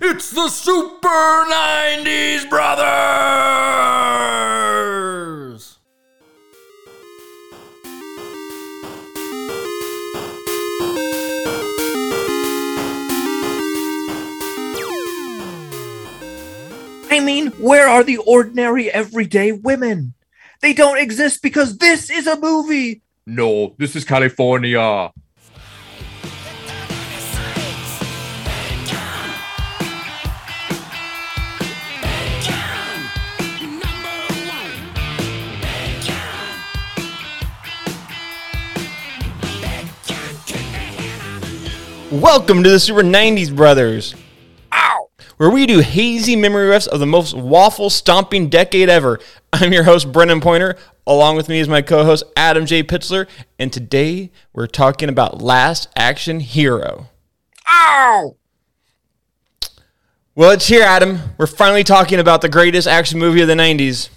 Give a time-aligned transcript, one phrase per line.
[0.00, 2.98] It's the Super 90s Brothers!
[17.10, 20.14] I mean, where are the ordinary, everyday women?
[20.60, 23.02] They don't exist because this is a movie.
[23.26, 25.10] No, this is California.
[42.20, 44.12] Welcome to the Super 90s Brothers.
[44.72, 45.08] Ow!
[45.36, 49.20] Where we do hazy memory riffs of the most waffle stomping decade ever.
[49.52, 50.74] I'm your host, Brennan Pointer.
[51.06, 52.82] Along with me is my co host, Adam J.
[52.82, 53.28] Pitzler.
[53.60, 57.06] And today we're talking about Last Action Hero.
[57.70, 58.36] Ow!
[60.34, 61.20] Well, it's here, Adam.
[61.38, 64.08] We're finally talking about the greatest action movie of the 90s.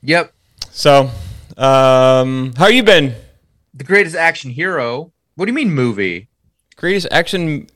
[0.00, 0.32] Yep.
[0.70, 1.10] So,
[1.58, 3.14] um, how you been?
[3.74, 5.12] The greatest action hero.
[5.36, 6.28] What do you mean movie?
[6.76, 7.68] Greatest action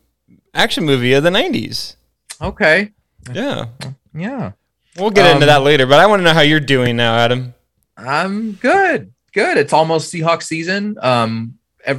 [0.54, 1.94] action movie of the 90s.
[2.42, 2.92] Okay.
[3.32, 3.66] Yeah.
[4.14, 4.52] Yeah.
[4.96, 7.14] We'll get into Um, that later, but I want to know how you're doing now,
[7.14, 7.54] Adam.
[7.96, 9.12] I'm good.
[9.32, 9.56] Good.
[9.56, 10.96] It's almost Seahawks season.
[11.00, 11.54] Um,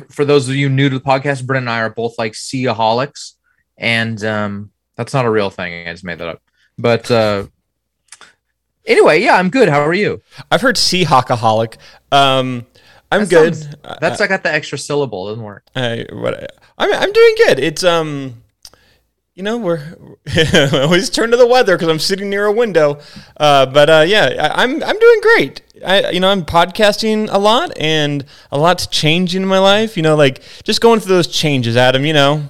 [0.09, 3.33] for those of you new to the podcast, Brennan and I are both like Seaholics,
[3.77, 5.87] and um, that's not a real thing.
[5.87, 6.41] I just made that up.
[6.77, 7.47] But uh,
[8.85, 9.69] anyway, yeah, I'm good.
[9.69, 10.21] How are you?
[10.51, 11.77] I've heard Seahawkaholic.
[12.11, 12.65] Um,
[13.11, 13.55] I'm That good.
[13.55, 15.27] sounds- That's I got the extra syllable.
[15.27, 15.63] It doesn't work.
[15.75, 17.59] I, what, I'm I'm doing good.
[17.59, 18.41] It's um,
[19.35, 19.95] you know, we're
[20.35, 22.99] I always turn to the weather because I'm sitting near a window.
[23.37, 25.61] Uh, but uh, yeah, I, I'm I'm doing great.
[25.85, 29.97] I you know I'm podcasting a lot and a lot's changing in my life.
[29.97, 32.05] You know, like just going through those changes, Adam.
[32.05, 32.43] You know,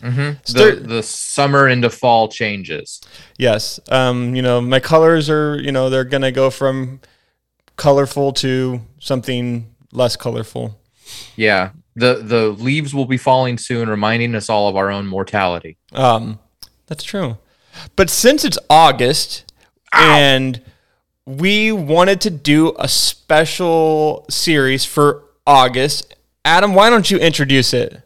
[0.00, 3.00] The, Start- the summer into fall changes.
[3.38, 3.80] yes.
[3.90, 7.00] Um, you know, my colors are you know they're gonna go from
[7.76, 10.78] colorful to something less colorful.
[11.34, 11.70] Yeah.
[11.96, 15.78] The the leaves will be falling soon, reminding us all of our own mortality.
[15.92, 16.38] Um,
[16.86, 17.38] that's true.
[17.96, 19.50] But since it's August
[19.92, 20.60] and
[21.24, 26.14] we wanted to do a special series for August,
[26.44, 28.02] Adam, why don't you introduce it?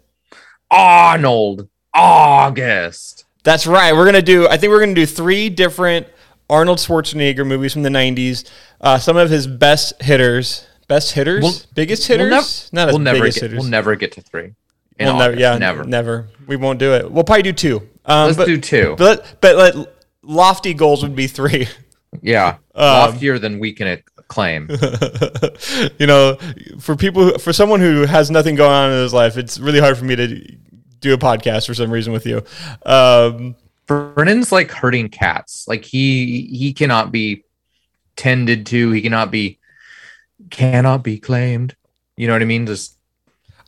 [0.70, 3.24] Arnold August.
[3.42, 3.92] That's right.
[3.92, 4.46] We're gonna do.
[4.46, 6.06] I think we're gonna do three different
[6.48, 8.48] Arnold Schwarzenegger movies from the '90s.
[8.80, 12.30] Uh, some of his best hitters, best hitters, We'll- biggest We'll, hitters.
[12.30, 13.58] nev- Not his we'll never biggest get hitters.
[13.60, 14.54] we'll never get to three.
[14.98, 16.28] We'll never, yeah, never, never.
[16.46, 17.10] We won't do it.
[17.10, 17.88] We'll probably do two.
[18.04, 18.96] Um, Let's but, do two.
[18.98, 19.74] But but like
[20.22, 21.68] lofty goals would be three.
[22.20, 22.56] yeah.
[22.72, 24.70] Um, Loftier than we can claim.
[25.98, 26.38] you know,
[26.78, 29.80] for people, who, for someone who has nothing going on in his life, it's really
[29.80, 30.56] hard for me to
[31.00, 32.42] do a podcast for some reason with you.
[32.86, 33.54] Um,
[33.86, 35.66] Brennan's like hurting cats.
[35.68, 37.44] Like he he cannot be
[38.16, 38.92] tended to.
[38.92, 39.58] He cannot be
[40.50, 41.76] cannot be claimed.
[42.16, 42.66] You know what I mean?
[42.66, 42.96] Just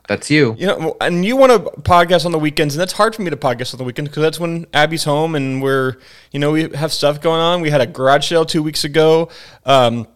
[0.09, 0.57] that's you.
[0.59, 3.31] you know, and you want to podcast on the weekends, and that's hard for me
[3.31, 5.97] to podcast on the weekends because that's when Abby's home and we're,
[6.33, 7.61] you know, we have stuff going on.
[7.61, 9.31] We had a garage sale two weeks ago.
[9.65, 10.09] Um,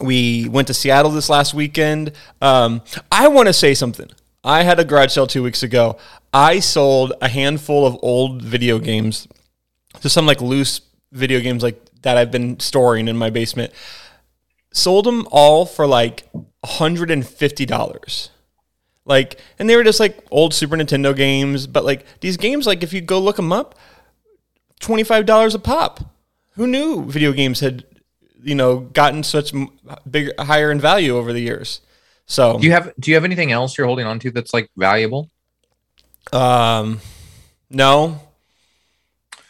[0.00, 2.12] we went to Seattle this last weekend.
[2.40, 2.82] Um,
[3.12, 4.10] I want to say something.
[4.42, 5.98] I had a garage sale two weeks ago.
[6.32, 9.28] I sold a handful of old video games,
[10.00, 10.80] to some like loose
[11.12, 13.72] video games like that I've been storing in my basement.
[14.74, 16.30] Sold them all for like
[16.64, 18.28] $150
[19.06, 22.82] like and they were just like old super nintendo games but like these games like
[22.82, 23.74] if you go look them up
[24.80, 26.00] $25 a pop.
[26.56, 27.84] Who knew video games had
[28.42, 29.70] you know gotten such m-
[30.10, 31.80] big higher in value over the years?
[32.26, 34.70] So Do you have do you have anything else you're holding on to that's like
[34.76, 35.30] valuable?
[36.32, 37.00] um
[37.70, 38.20] no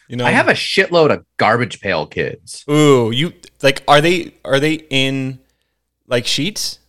[0.07, 2.63] you know I have a shitload of garbage pail kids.
[2.69, 5.39] ooh you like are they are they in
[6.07, 6.79] like sheets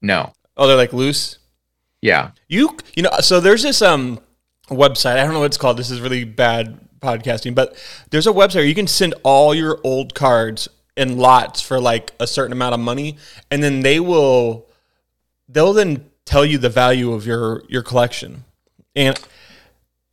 [0.00, 0.32] No.
[0.56, 1.38] oh they're like loose
[2.00, 2.30] Yeah.
[2.48, 4.20] You you know so there's this um
[4.68, 7.76] website I don't know what it's called this is really bad podcasting but
[8.10, 12.12] there's a website where you can send all your old cards in lots for like
[12.20, 13.16] a certain amount of money
[13.50, 14.66] and then they will
[15.48, 18.44] they'll then tell you the value of your your collection
[18.94, 19.18] and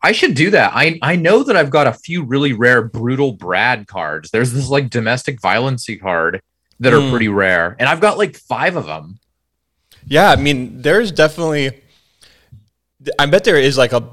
[0.01, 0.71] I should do that.
[0.73, 4.31] I I know that I've got a few really rare brutal Brad cards.
[4.31, 6.41] There's this like domestic violency card
[6.79, 7.09] that are Hmm.
[7.11, 9.19] pretty rare, and I've got like five of them.
[10.07, 11.81] yeah I mean there's definitely
[13.17, 14.03] I bet there is like a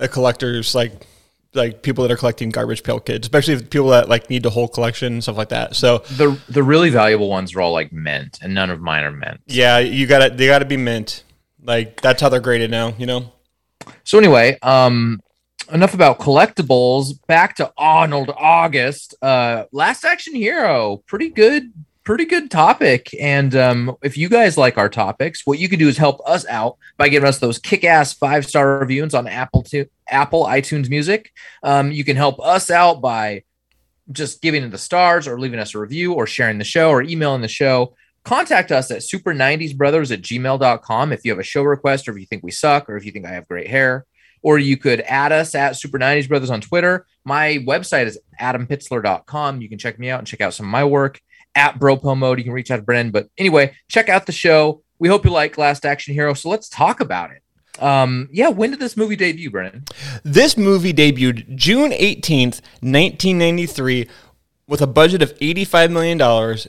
[0.00, 1.06] a collector's like
[1.54, 4.50] like people that are collecting garbage pail kids especially if people that like need the
[4.50, 7.92] whole collection and stuff like that so The the really valuable ones are all like
[7.92, 9.40] mint, and none of mine are mint.
[9.46, 11.22] Yeah, you gotta they gotta be mint.
[11.62, 13.32] Like that's how they're graded now, you know?
[14.04, 15.20] So anyway, um,
[15.72, 17.14] enough about collectibles.
[17.26, 19.14] Back to Arnold August.
[19.22, 21.02] Uh, Last Action Hero.
[21.06, 21.72] Pretty good.
[22.04, 23.10] Pretty good topic.
[23.20, 26.44] And um, if you guys like our topics, what you can do is help us
[26.46, 31.30] out by giving us those kick-ass five-star reviews on Apple to Apple iTunes Music.
[31.62, 33.44] Um, you can help us out by
[34.10, 37.02] just giving it the stars or leaving us a review or sharing the show or
[37.02, 41.44] emailing the show contact us at super 90s brothers at gmail.com if you have a
[41.44, 43.68] show request or if you think we suck or if you think i have great
[43.68, 44.06] hair.
[44.44, 47.06] Or you could add us at super 90s brothers on twitter.
[47.24, 50.84] My website is adampitzler.com you can check me out and check out some of my
[50.84, 51.20] work
[51.54, 52.38] at bropo mode.
[52.38, 54.82] You can reach out to brennan but anyway check out the show.
[54.98, 57.42] We hope you like last action hero so let's talk about it.
[57.82, 59.84] Um yeah when did this movie debut brennan
[60.24, 64.08] This movie debuted June 18th, 1993,
[64.72, 66.18] with a budget of $85 million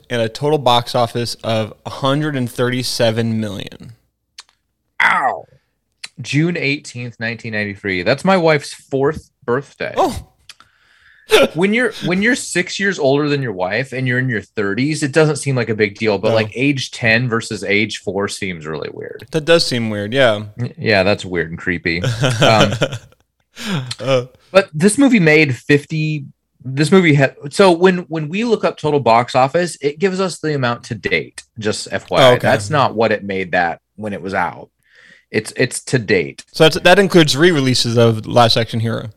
[0.09, 3.94] and a total box office of 137 million.
[5.01, 5.45] ow
[6.19, 10.33] june 18th 1993 that's my wife's fourth birthday Oh,
[11.53, 15.01] when you're when you're six years older than your wife and you're in your 30s
[15.01, 16.35] it doesn't seem like a big deal but No.
[16.35, 20.13] like age 10 versus age 4 seems really weird that does seem weird.
[20.13, 20.47] Yeah.
[20.77, 22.01] yeah that's weird and creepy
[22.41, 22.73] um,
[23.99, 26.25] Uh, but this movie made 50
[26.65, 30.39] this movie had so when when we look up total box office it gives us
[30.39, 32.39] the amount to date just fyi Oh, okay.
[32.39, 34.69] that's not what it made that when it was out
[35.31, 39.10] it's it's to date so that's, that includes re releases of Last Action Hero.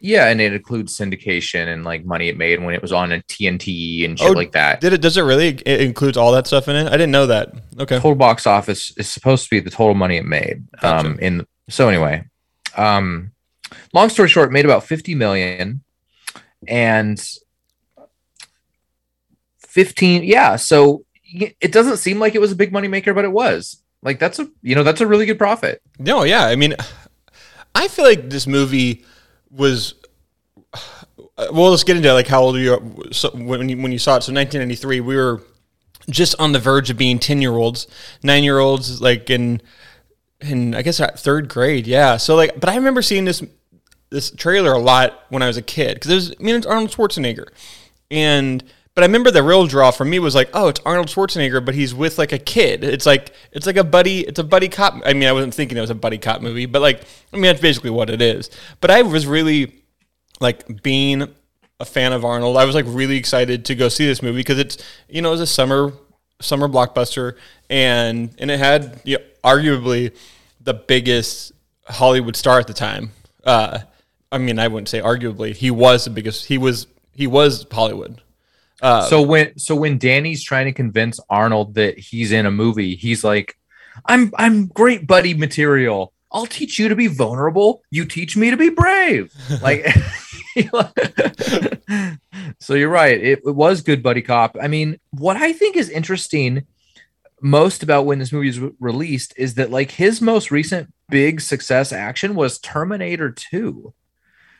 [0.00, 3.20] yeah and it includes syndication and like money it made when it was on a
[3.22, 5.00] tnt and shit Oh, like that Did it?
[5.00, 5.48] Does it really?
[5.48, 6.86] It includes all that stuff in it?
[6.86, 7.52] I didn't know that.
[7.80, 7.96] Okay.
[7.96, 10.66] total box office is supposed to be the total money it made.
[10.80, 11.08] Gotcha.
[11.08, 12.24] Um, in so anyway,
[12.76, 13.32] um,
[13.92, 15.82] long story short, it made about fifty million,
[16.68, 17.22] and
[19.58, 20.24] fifteen.
[20.24, 23.82] Yeah, so it doesn't seem like it was a big money maker, but it was.
[24.02, 25.82] Like that's a you know that's a really good profit.
[25.98, 26.46] No, yeah.
[26.46, 26.74] I mean,
[27.74, 29.04] I feel like this movie
[29.50, 29.94] was.
[31.52, 34.22] Well, let's get into like how old you so when you, when you saw it.
[34.22, 35.42] So 1993, we were
[36.08, 37.86] just on the verge of being 10 year olds,
[38.22, 39.60] nine year olds, like in
[40.40, 41.86] in I guess third grade.
[41.86, 42.16] Yeah.
[42.16, 43.42] So like, but I remember seeing this
[44.16, 46.66] this trailer a lot when I was a kid because it was I mean it's
[46.66, 47.48] Arnold Schwarzenegger,
[48.10, 48.64] and
[48.94, 51.74] but I remember the real draw for me was like oh it's Arnold Schwarzenegger but
[51.74, 52.82] he's with like a kid.
[52.82, 54.20] It's like it's like a buddy.
[54.20, 55.00] It's a buddy cop.
[55.04, 57.02] I mean I wasn't thinking it was a buddy cop movie, but like
[57.32, 58.50] I mean that's basically what it is.
[58.80, 59.74] But I was really
[60.40, 61.28] like being
[61.78, 64.58] a fan of Arnold, I was like really excited to go see this movie because
[64.58, 64.78] it's
[65.08, 65.92] you know it was a summer
[66.40, 67.36] summer blockbuster
[67.68, 70.16] and and it had you know, arguably
[70.62, 71.52] the biggest
[71.86, 73.12] Hollywood star at the time.
[73.44, 73.80] Uh,
[74.32, 76.46] I mean, I wouldn't say arguably he was the biggest.
[76.46, 78.20] He was he was Hollywood.
[78.82, 82.96] Uh, so when so when Danny's trying to convince Arnold that he's in a movie,
[82.96, 83.56] he's like,
[84.04, 86.12] "I'm I'm great buddy material.
[86.32, 87.82] I'll teach you to be vulnerable.
[87.90, 89.32] You teach me to be brave."
[89.62, 89.86] Like,
[92.60, 93.22] so you're right.
[93.22, 94.56] It, it was good buddy cop.
[94.60, 96.66] I mean, what I think is interesting
[97.42, 101.40] most about when this movie was re- released is that like his most recent big
[101.40, 103.94] success action was Terminator 2.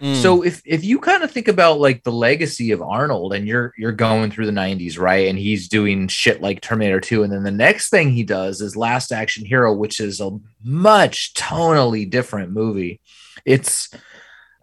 [0.00, 3.46] Mm, So if if you kind of think about like the legacy of Arnold and
[3.46, 5.28] you're you're going through the 90s, right?
[5.28, 8.76] And he's doing shit like Terminator 2 and then the next thing he does is
[8.76, 13.00] Last Action Hero, which is a much tonally different movie.
[13.44, 13.88] It's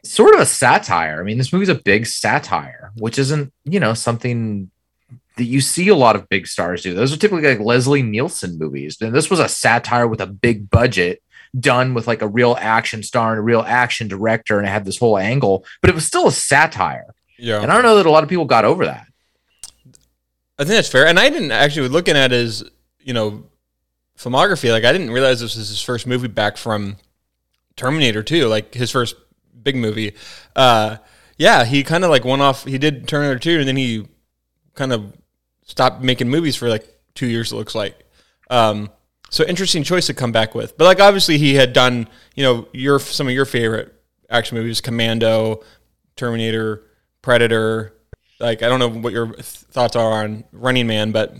[0.03, 1.19] sort of a satire.
[1.19, 4.69] I mean, this movie's a big satire, which isn't, you know, something
[5.37, 6.93] that you see a lot of big stars do.
[6.93, 8.97] Those are typically like Leslie Nielsen movies.
[9.01, 11.23] And this was a satire with a big budget
[11.59, 14.85] done with like a real action star and a real action director and it had
[14.85, 17.13] this whole angle, but it was still a satire.
[17.37, 19.05] yeah, And I don't know that a lot of people got over that.
[20.57, 21.07] I think that's fair.
[21.07, 22.63] And I didn't actually looking at his
[23.01, 23.43] you know
[24.17, 24.71] filmography.
[24.71, 26.97] Like I didn't realize this was his first movie back from
[27.75, 29.15] Terminator 2, like his first
[29.61, 30.13] big movie.
[30.55, 30.97] Uh,
[31.37, 32.65] yeah, he kind of like went off.
[32.65, 34.07] He did Terminator 2, and then he
[34.75, 35.13] kind of
[35.65, 37.51] stopped making movies for like two years.
[37.51, 37.97] It looks like.
[38.49, 38.89] Um,
[39.33, 40.77] so interesting choice to come back with.
[40.77, 43.93] But like obviously he had done you know your some of your favorite
[44.29, 45.63] action movies, Commando,
[46.15, 46.83] Terminator,
[47.21, 47.93] Predator.
[48.39, 51.35] Like I don't know what your th- thoughts are on Running Man, but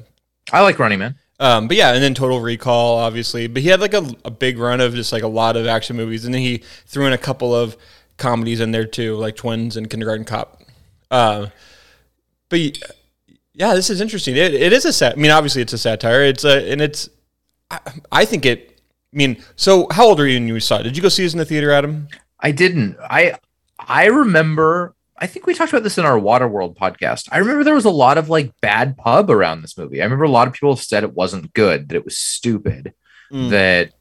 [0.52, 1.16] I like Running Man.
[1.40, 3.48] um, but yeah, and then Total Recall, obviously.
[3.48, 5.96] But he had like a, a big run of just like a lot of action
[5.96, 7.78] movies, and then he threw in a couple of
[8.18, 10.62] comedies in there too, like Twins and Kindergarten Cop.
[11.12, 11.48] Uh,
[12.50, 12.60] but
[13.54, 14.36] yeah, this is interesting.
[14.36, 15.14] It, it is a sat.
[15.14, 16.24] I mean, obviously it's a satire.
[16.24, 17.10] It's a and it's.
[17.72, 17.80] I,
[18.12, 18.82] I think it.
[19.14, 20.84] I mean, so how old are you when you saw it?
[20.84, 22.08] Did you go see this in the theater, Adam?
[22.40, 22.98] I didn't.
[23.02, 23.38] I
[23.80, 27.30] I remember I think we talked about this in our Waterworld podcast.
[27.32, 30.02] I remember there was a lot of like bad pub around this movie.
[30.02, 32.94] I remember a lot of people said it wasn't good, that it was stupid,
[33.32, 33.50] Mm.
[33.52, 33.94] that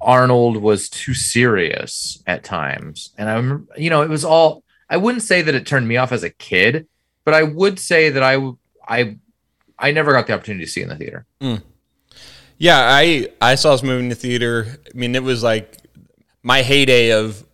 [0.00, 3.12] Arnold was too serious at times.
[3.16, 6.12] And I'm, you know, it was all I wouldn't say that it turned me off
[6.12, 6.86] as a kid,
[7.24, 8.50] but I would say that I
[8.86, 9.16] I
[9.78, 11.26] I never got the opportunity to see it in the theater.
[12.58, 14.78] Yeah, I I saw this movie in the theater.
[14.86, 15.76] I mean, it was like
[16.42, 17.44] my heyday of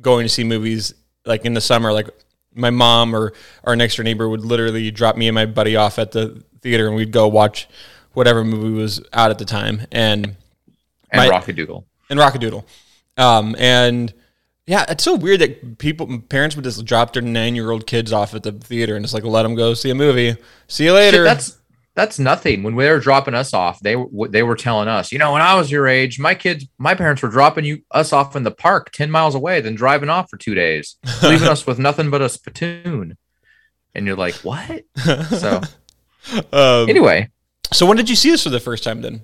[0.00, 0.94] going to see movies
[1.24, 1.92] like in the summer.
[1.92, 2.08] Like
[2.54, 3.32] my mom or
[3.64, 6.86] our next door neighbor would literally drop me and my buddy off at the theater,
[6.88, 7.68] and we'd go watch
[8.12, 9.86] whatever movie was out at the time.
[9.92, 10.36] And
[11.12, 11.86] And My- Dougal.
[12.08, 12.64] and Rock-a-Doodle.
[13.16, 14.12] Um, and
[14.66, 18.12] yeah, it's so weird that people, parents would just drop their nine year old kids
[18.12, 20.36] off at the theater and just like let them go see a movie.
[20.68, 21.18] See you later.
[21.18, 21.56] Shit, that's
[21.94, 22.62] that's nothing.
[22.62, 25.42] When they were dropping us off, they were they were telling us, you know, when
[25.42, 28.50] I was your age, my kids, my parents were dropping you us off in the
[28.50, 32.22] park ten miles away, then driving off for two days, leaving us with nothing but
[32.22, 33.16] a spittoon.
[33.94, 34.84] And you're like, what?
[35.30, 35.60] So
[36.52, 37.28] um, anyway,
[37.72, 39.22] so when did you see this for the first time then?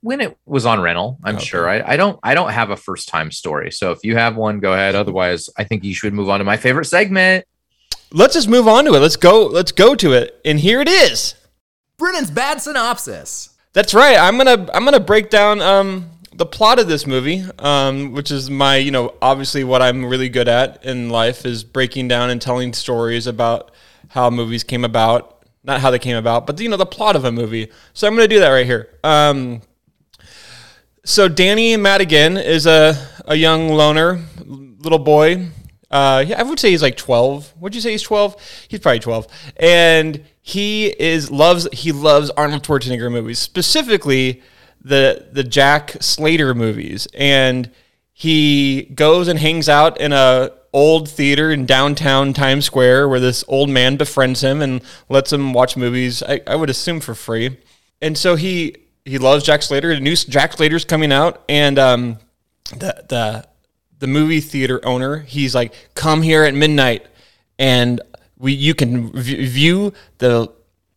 [0.00, 1.44] when it was on rental, I'm Okay.
[1.44, 1.68] sure.
[1.68, 3.72] I, I don't I don't have a first time story.
[3.72, 4.94] So if you have one, go ahead.
[4.94, 7.44] Otherwise, I think you should move on to my favorite segment.
[8.12, 9.00] Let's just move on to it.
[9.00, 9.46] Let's go.
[9.46, 10.40] Let's go to it.
[10.44, 11.34] And here it is.
[11.98, 13.50] Brennan's bad synopsis.
[13.72, 14.16] That's right.
[14.16, 18.48] I'm gonna I'm gonna break down um, the plot of this movie, um, which is
[18.48, 22.40] my you know obviously what I'm really good at in life is breaking down and
[22.40, 23.72] telling stories about
[24.08, 27.24] how movies came about, not how they came about, but you know the plot of
[27.24, 27.68] a movie.
[27.92, 28.88] So I'm gonna do that right here.
[29.04, 29.62] Um,
[31.04, 32.94] so Danny Madigan is a
[33.26, 35.48] a young loner little boy.
[35.90, 37.54] Uh, I would say he's like 12.
[37.60, 38.66] Would you say he's 12?
[38.68, 39.26] He's probably 12.
[39.56, 44.42] And he is loves he loves Arnold Schwarzenegger movies, specifically
[44.82, 47.06] the the Jack Slater movies.
[47.12, 47.70] And
[48.14, 53.44] he goes and hangs out in a old theater in downtown Times Square where this
[53.46, 56.22] old man befriends him and lets him watch movies.
[56.22, 57.58] I, I would assume for free.
[58.00, 58.74] And so he
[59.04, 59.94] he loves Jack Slater.
[59.94, 62.18] The new Jack Slater's coming out, and um,
[62.70, 63.48] the the
[63.98, 67.04] the movie theater owner he's like come here at midnight
[67.58, 68.00] and
[68.38, 70.52] we you can v- view the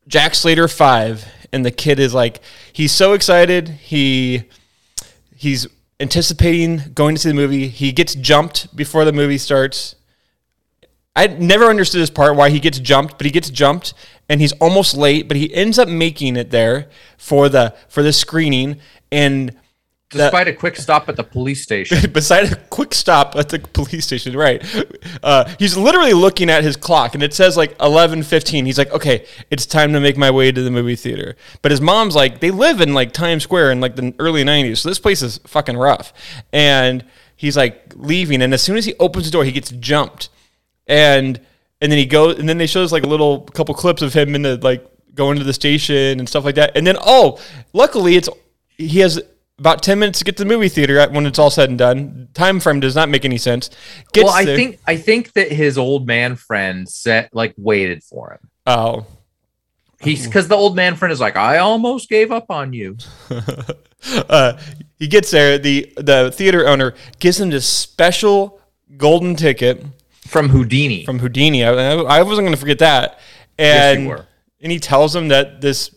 [0.08, 2.42] jack slater 5 and the kid is like
[2.74, 4.44] he's so excited he
[5.36, 5.68] he's
[6.02, 9.96] anticipating going to see the movie he gets jumped before the movie starts.
[11.16, 13.94] I never understood this part why he gets jumped, but he gets jumped
[14.28, 18.12] and he's almost late, but he ends up making it there for the for the
[18.12, 18.80] screening
[19.12, 19.56] and
[20.12, 22.12] Despite a quick stop at the police station.
[22.14, 24.64] beside a quick stop at the police station, right?
[25.24, 28.66] Uh, he's literally looking at his clock, and it says like eleven fifteen.
[28.66, 31.80] He's like, "Okay, it's time to make my way to the movie theater." But his
[31.80, 35.00] mom's like, they live in like Times Square in like the early '90s, so this
[35.00, 36.12] place is fucking rough.
[36.52, 37.06] And
[37.38, 40.30] he's like leaving, and as soon as he opens the door, he gets jumped,
[40.88, 41.40] and
[41.80, 44.14] and then he goes, and then they show us like a little couple clips of
[44.14, 46.76] him in the like going to the station and stuff like that.
[46.76, 47.40] And then oh,
[47.74, 48.30] luckily it's
[48.78, 49.22] he has
[49.60, 52.30] about 10 minutes to get to the movie theater when it's all said and done.
[52.34, 53.70] Time frame does not make any sense.
[54.14, 58.04] Gets well, I there- think I think that his old man friend set like waited
[58.04, 58.50] for him.
[58.66, 59.06] Oh.
[60.00, 62.98] He's because the old man friend is like, I almost gave up on you.
[64.30, 64.58] uh,
[64.98, 65.58] he gets there.
[65.58, 68.60] The the theater owner gives him this special
[68.98, 69.84] golden ticket
[70.28, 71.06] From Houdini.
[71.06, 71.64] from Houdini.
[71.64, 73.20] I, I wasn't going to forget that.
[73.60, 74.26] Yes, And were.
[74.62, 75.96] and he tells him that this.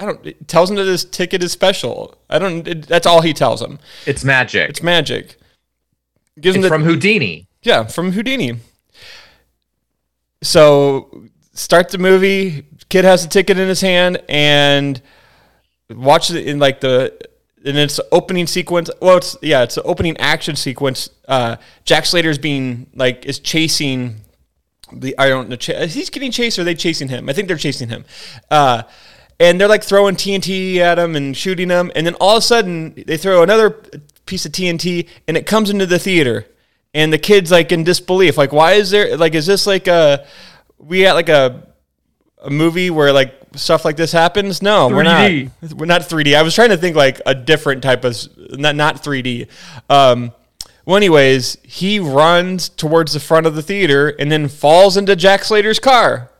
[0.00, 0.24] I don't.
[0.24, 2.16] It tells him that this ticket is special.
[2.30, 2.66] I don't.
[2.66, 3.78] It, that's all he tells him.
[4.06, 4.70] it's magic.
[4.70, 5.36] It's magic.
[6.40, 7.48] Gives him It's the, from Houdini.
[7.62, 8.58] Yeah, from Houdini.
[10.42, 12.64] So start the movie.
[12.88, 15.02] Kid has a ticket in his hand and
[15.90, 17.18] watch it in like the
[17.64, 18.88] and it's opening sequence.
[19.00, 21.10] Well, it's yeah, it's the opening action sequence.
[21.26, 24.20] Uh, Jack Slater's being like is chasing
[24.92, 25.56] the I don't know.
[25.56, 27.28] Ch- he's getting chased or are they chasing him?
[27.28, 28.04] I think they're chasing him.
[28.50, 28.84] Uh,
[29.40, 32.46] and they're like throwing TNT at him and shooting him, and then all of a
[32.46, 33.70] sudden they throw another
[34.26, 36.46] piece of TNT and it comes into the theater,
[36.94, 40.26] and the kid's like in disbelief, like why is there like is this like a
[40.78, 41.66] we at like a
[42.42, 44.62] a movie where like stuff like this happens?
[44.62, 45.30] No, we're not.
[45.30, 45.72] 3D.
[45.74, 46.36] We're not 3D.
[46.36, 48.16] I was trying to think like a different type of
[48.52, 49.48] not not 3D.
[49.90, 50.32] Um,
[50.84, 55.44] well, anyways, he runs towards the front of the theater and then falls into Jack
[55.44, 56.30] Slater's car.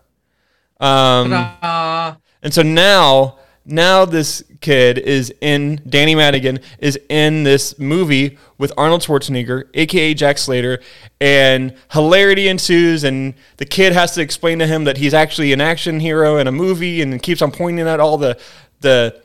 [0.80, 7.78] Um, Uh, and so now, now this kid is in Danny Madigan is in this
[7.78, 10.80] movie with Arnold Schwarzenegger, aka Jack Slater,
[11.21, 13.04] and hilarity ensues.
[13.04, 16.47] And the kid has to explain to him that he's actually an action hero in
[16.47, 18.38] a movie, and keeps on pointing at all the
[18.80, 19.21] the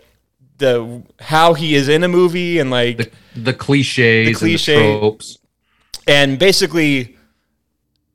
[0.59, 4.75] the how he is in a movie and like the, the cliches, The cliche.
[4.75, 5.37] and the tropes.
[6.07, 7.17] and basically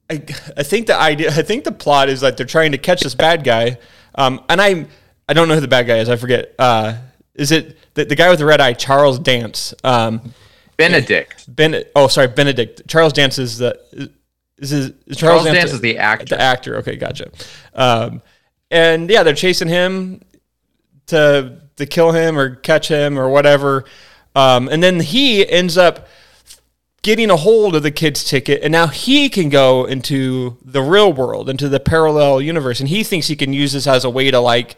[0.09, 0.23] I,
[0.57, 3.15] I think the idea I think the plot is that they're trying to catch this
[3.17, 3.79] bad guy
[4.15, 4.87] um, and I
[5.29, 6.97] I don't know who the bad guy is I forget uh,
[7.35, 9.73] is it the, the guy with the red eye, Charles Dance?
[9.85, 10.33] Um,
[10.77, 11.55] Benedict.
[11.55, 11.85] Ben.
[11.97, 12.87] Oh, sorry, Benedict.
[12.89, 13.79] Charles Dance is the
[14.59, 16.37] is, is, is Charles, Dance is the actor.
[16.37, 16.77] the actor.
[16.79, 17.31] Okay, gotcha.
[17.75, 18.23] Um,
[18.71, 20.21] and yeah, they're chasing him
[21.07, 23.85] to to kill him or catch him or whatever.
[24.35, 26.09] Um, and then he ends up
[27.03, 31.13] getting a hold of the kid's ticket, and now he can go into the real
[31.13, 34.31] world, into the parallel universe, and he thinks he can use this as a way
[34.31, 34.77] to like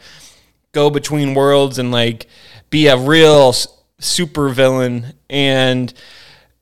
[0.73, 2.27] go between worlds and like
[2.69, 3.55] be a real
[3.99, 5.15] super villain.
[5.29, 5.93] And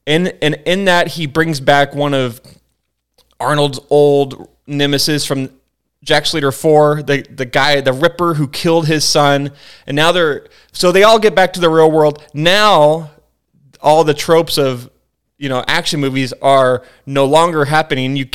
[0.07, 2.41] in and in that, he brings back one of
[3.41, 5.50] Arnold's old nemesis from
[6.05, 9.53] Jack Slater 4, the, the guy, the Ripper who killed his son.
[9.87, 12.25] And now they're, so they all get back to the real world.
[12.33, 13.11] Now,
[13.81, 14.91] all the tropes of,
[15.38, 18.16] you know, action movies are no longer happening.
[18.16, 18.26] You,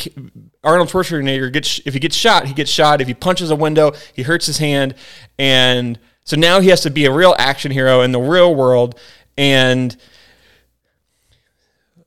[0.64, 3.00] Arnold Schwarzenegger gets, if he gets shot, he gets shot.
[3.00, 4.94] If he punches a window, he hurts his hand.
[5.38, 8.98] And so now he has to be a real action hero in the real world.
[9.36, 9.94] And,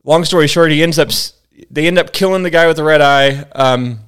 [0.03, 1.11] long story short, he ends up
[1.71, 3.99] they end up killing the guy with the red eye, um,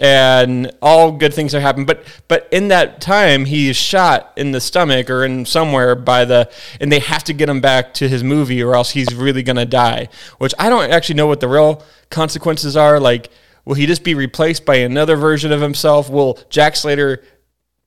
[0.00, 1.86] and all good things are happening.
[1.86, 6.50] But but in that time, he's shot in the stomach or in somewhere by the,
[6.80, 9.66] and they have to get him back to his movie, or else he's really gonna
[9.66, 10.08] die.
[10.38, 13.00] Which I don't actually know what the real consequences are.
[13.00, 13.30] Like,
[13.64, 16.10] will he just be replaced by another version of himself?
[16.10, 17.24] Will Jack Slater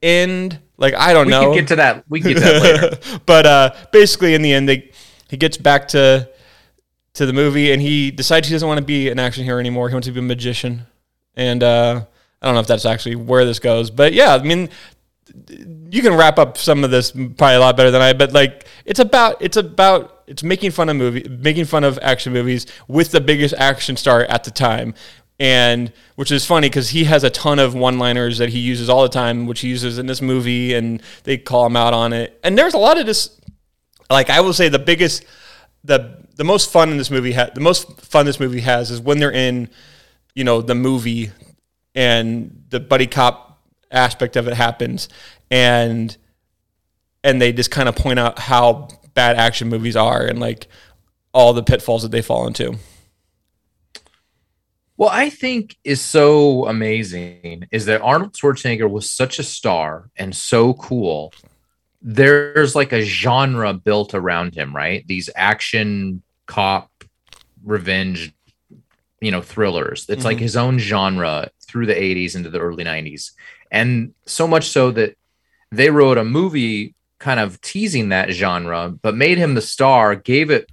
[0.01, 0.59] end?
[0.77, 2.03] Like, I don't We know can get to that.
[2.09, 3.19] We can get to that later.
[3.25, 4.91] but uh, basically, in the end, they
[5.29, 6.29] he gets back to
[7.13, 9.87] to the movie, and he decides he doesn't want to be an action hero anymore.
[9.89, 10.87] He wants to be a magician,
[11.35, 12.05] and uh,
[12.41, 14.69] I don't know if that's actually where this goes, but yeah, I mean,
[15.89, 18.13] you can wrap up some of this probably a lot better than I.
[18.13, 22.33] But like, it's about it's about it's making fun of movie, making fun of action
[22.33, 24.93] movies with the biggest action star at the time.
[25.39, 29.01] And which is funny because he has a ton of one-liners that he uses all
[29.01, 32.39] the time, which he uses in this movie, and they call him out on it.
[32.43, 33.41] And there's a lot of this
[34.09, 35.25] like I will say the biggest
[35.83, 39.01] the the most fun in this movie ha- the most fun this movie has is
[39.01, 39.69] when they're in
[40.35, 41.31] you know the movie
[41.95, 43.61] and the buddy cop
[43.91, 45.07] aspect of it happens
[45.51, 46.17] and
[47.23, 50.67] and they just kind of point out how bad action movies are and like
[51.33, 52.77] all the pitfalls that they fall into
[54.95, 60.35] What I think is so amazing is that Arnold Schwarzenegger was such a star and
[60.35, 61.33] so cool.
[62.01, 65.05] There's like a genre built around him, right?
[65.07, 66.91] These action cop
[67.63, 68.33] revenge,
[69.23, 70.05] you know, thrillers.
[70.09, 70.41] It's like Mhm.
[70.41, 73.31] his own genre through the 80s into the early 90s.
[73.71, 75.17] And so much so that
[75.71, 80.51] they wrote a movie kind of teasing that genre, but made him the star, gave
[80.51, 80.69] it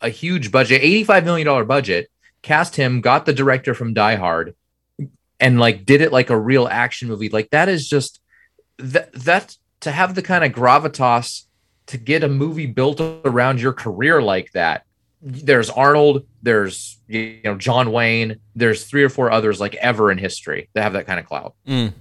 [0.00, 2.08] a huge budget, $85 million budget,
[2.42, 4.54] cast him, got the director from Die Hard,
[5.40, 7.28] and like did it like a real action movie.
[7.28, 8.20] Like that is just
[8.78, 11.44] that that to have the kind of gravitas
[11.86, 14.84] to get a movie built around your career like that.
[15.20, 20.18] There's Arnold, there's you know John Wayne, there's three or four others like ever in
[20.18, 21.54] history that have that kind of clout.
[21.66, 21.92] Mm.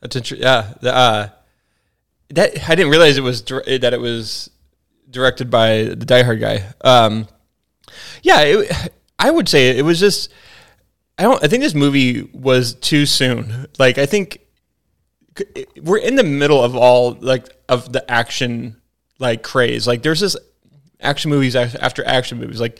[0.00, 0.44] That's interesting.
[0.44, 1.28] Yeah, the, uh,
[2.30, 4.50] that I didn't realize it was that it was
[5.08, 6.64] directed by the Die Hard guy.
[6.82, 7.28] Um,
[8.22, 10.32] yeah, it, I would say it was just.
[11.18, 11.42] I don't.
[11.44, 13.66] I think this movie was too soon.
[13.78, 14.40] Like I think
[15.80, 18.80] we're in the middle of all like of the action
[19.18, 19.86] like craze.
[19.86, 20.36] Like there's this
[21.02, 22.60] action movies after action movies.
[22.60, 22.78] Like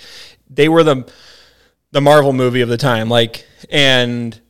[0.49, 1.11] they were the
[1.91, 3.09] the Marvel movie of the time.
[3.09, 4.41] Like and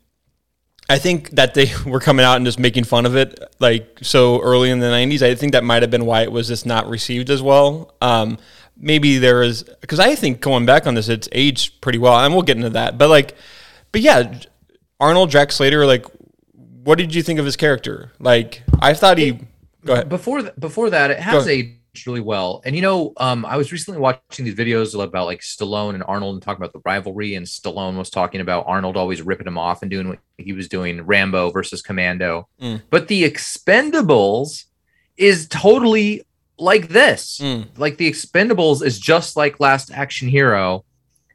[0.88, 4.40] I think that they were coming out and just making fun of it like so
[4.42, 5.22] early in the 90s.
[5.22, 7.94] I think that might have been why it was just not received as well.
[8.00, 8.38] Um,
[8.76, 12.34] maybe there is because I think going back on this, it's aged pretty well, and
[12.34, 12.98] we'll get into that.
[12.98, 13.36] But like,
[13.92, 14.38] but yeah,
[15.00, 16.04] Arnold Jack Slater, like,
[16.82, 18.12] what did you think of his character?
[18.18, 19.40] Like, I thought he.
[19.84, 20.08] Go ahead.
[20.08, 21.78] Before th- before that, it has ahead.
[22.06, 22.62] Really well.
[22.64, 26.34] And you know, um, I was recently watching these videos about like Stallone and Arnold
[26.34, 27.34] and talking about the rivalry.
[27.34, 30.68] And Stallone was talking about Arnold always ripping him off and doing what he was
[30.68, 32.48] doing, Rambo versus Commando.
[32.60, 32.82] Mm.
[32.90, 34.64] But the Expendables
[35.16, 36.26] is totally
[36.58, 37.38] like this.
[37.38, 37.68] Mm.
[37.76, 40.84] Like the Expendables is just like Last Action Hero.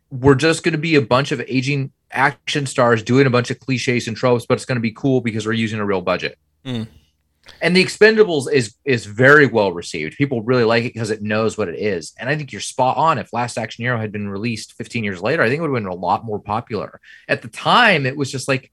[0.09, 3.59] We're just going to be a bunch of aging action stars doing a bunch of
[3.59, 6.37] cliches and tropes, but it's going to be cool because we're using a real budget.
[6.65, 6.87] Mm.
[7.61, 10.17] And the Expendables is is very well received.
[10.17, 12.13] People really like it because it knows what it is.
[12.19, 13.17] And I think you're spot on.
[13.17, 15.83] If Last Action Hero had been released 15 years later, I think it would have
[15.83, 16.99] been a lot more popular.
[17.27, 18.71] At the time, it was just like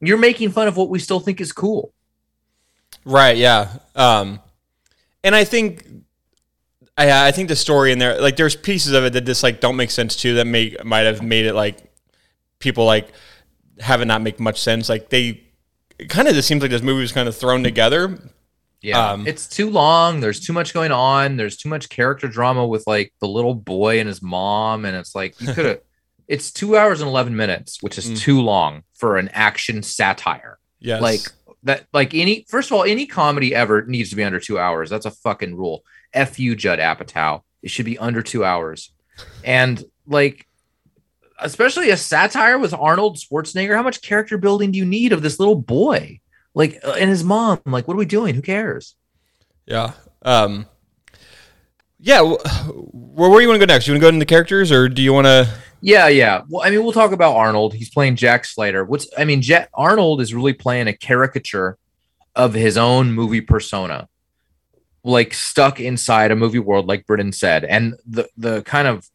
[0.00, 1.92] you're making fun of what we still think is cool.
[3.04, 3.36] Right.
[3.36, 3.78] Yeah.
[3.94, 4.40] Um,
[5.24, 5.86] and I think,
[6.96, 9.60] I I think the story in there, like, there's pieces of it that just like
[9.60, 10.34] don't make sense too.
[10.34, 11.78] That may might have made it like
[12.58, 13.10] people like
[13.78, 14.88] have it not make much sense.
[14.88, 15.45] Like they,
[15.98, 18.18] it kind of just seems like this movie was kind of thrown together.
[18.82, 20.20] Yeah, Um, it's too long.
[20.20, 21.36] There's too much going on.
[21.36, 25.14] There's too much character drama with like the little boy and his mom, and it's
[25.14, 25.80] like you could have.
[26.28, 28.18] it's two hours and eleven minutes, which is Mm.
[28.18, 30.58] too long for an action satire.
[30.78, 31.00] Yes.
[31.00, 31.20] Like
[31.64, 31.86] that.
[31.92, 32.44] Like any.
[32.48, 34.90] First of all, any comedy ever needs to be under two hours.
[34.90, 35.82] That's a fucking rule.
[36.12, 37.40] F you, Judd Apatow.
[37.62, 38.92] It should be under two hours,
[39.42, 40.46] and like.
[41.38, 43.74] Especially a satire with Arnold Schwarzenegger.
[43.74, 46.20] How much character building do you need of this little boy?
[46.54, 47.60] Like, uh, and his mom.
[47.66, 48.34] Like, what are we doing?
[48.34, 48.94] Who cares?
[49.66, 49.92] Yeah.
[50.22, 50.66] Um,
[51.98, 52.22] yeah.
[52.22, 53.86] Where, where do you want to go next?
[53.86, 55.48] You want to go into the characters, or do you want to?
[55.80, 56.42] Yeah, yeah.
[56.48, 57.74] Well, I mean, we'll talk about Arnold.
[57.74, 58.84] He's playing Jack Slater.
[58.84, 61.78] What's I mean, Jack Arnold is really playing a caricature
[62.34, 64.08] of his own movie persona,
[65.04, 67.64] like stuck inside a movie world, like Brennan said.
[67.64, 69.06] And the the kind of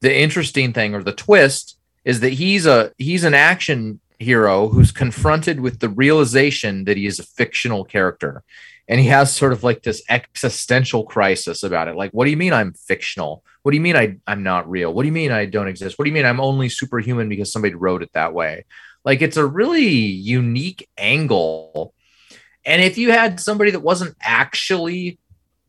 [0.00, 4.92] the interesting thing or the twist is that he's a he's an action hero who's
[4.92, 8.42] confronted with the realization that he is a fictional character.
[8.88, 11.96] And he has sort of like this existential crisis about it.
[11.96, 13.42] Like, what do you mean I'm fictional?
[13.62, 14.94] What do you mean I, I'm not real?
[14.94, 15.98] What do you mean I don't exist?
[15.98, 18.64] What do you mean I'm only superhuman because somebody wrote it that way?
[19.04, 21.92] Like, it's a really unique angle.
[22.64, 25.18] And if you had somebody that wasn't actually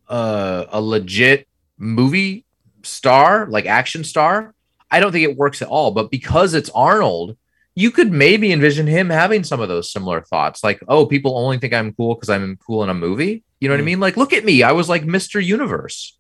[0.08, 1.48] uh, a legit
[1.80, 2.46] movie
[2.88, 4.54] star, like action star,
[4.90, 5.92] I don't think it works at all.
[5.92, 7.38] But because it's Arnold,
[7.76, 11.60] you could maybe envision him having some of those similar thoughts like oh people only
[11.60, 13.86] think i'm cool because i'm cool in a movie you know what i Mm.
[13.86, 16.18] mean like look at me i was like mr universe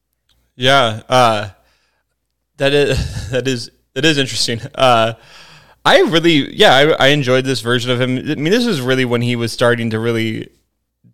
[0.55, 1.01] Yeah.
[1.09, 1.49] Uh,
[2.57, 4.61] that is that is that is interesting.
[4.75, 5.13] Uh,
[5.83, 8.17] I really, yeah, I, I enjoyed this version of him.
[8.17, 10.49] I mean, this is really when he was starting to really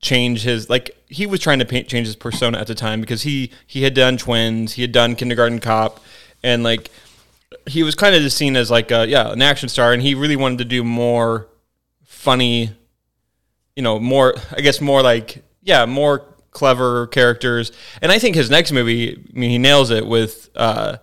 [0.04, 3.24] change his like he was trying to paint, change his persona at the time because
[3.24, 6.02] he he had done twins he had done kindergarten cop
[6.44, 6.92] and like
[7.66, 10.14] he was kind of just seen as like a, yeah an action star and he
[10.14, 11.48] really wanted to do more
[12.04, 12.72] funny
[13.76, 17.72] you know more i guess more like yeah more clever characters.
[18.02, 20.98] And i think his next movie i mean he nails it with uh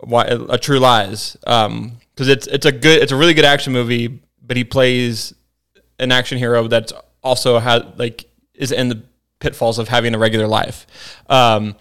[0.00, 3.72] why a true lies um because it's it's a good it's a really good action
[3.72, 5.34] movie but he plays
[5.98, 6.92] an action hero that's
[7.28, 9.02] also has like is in the
[9.40, 10.86] pitfalls of having a regular life
[11.28, 11.76] um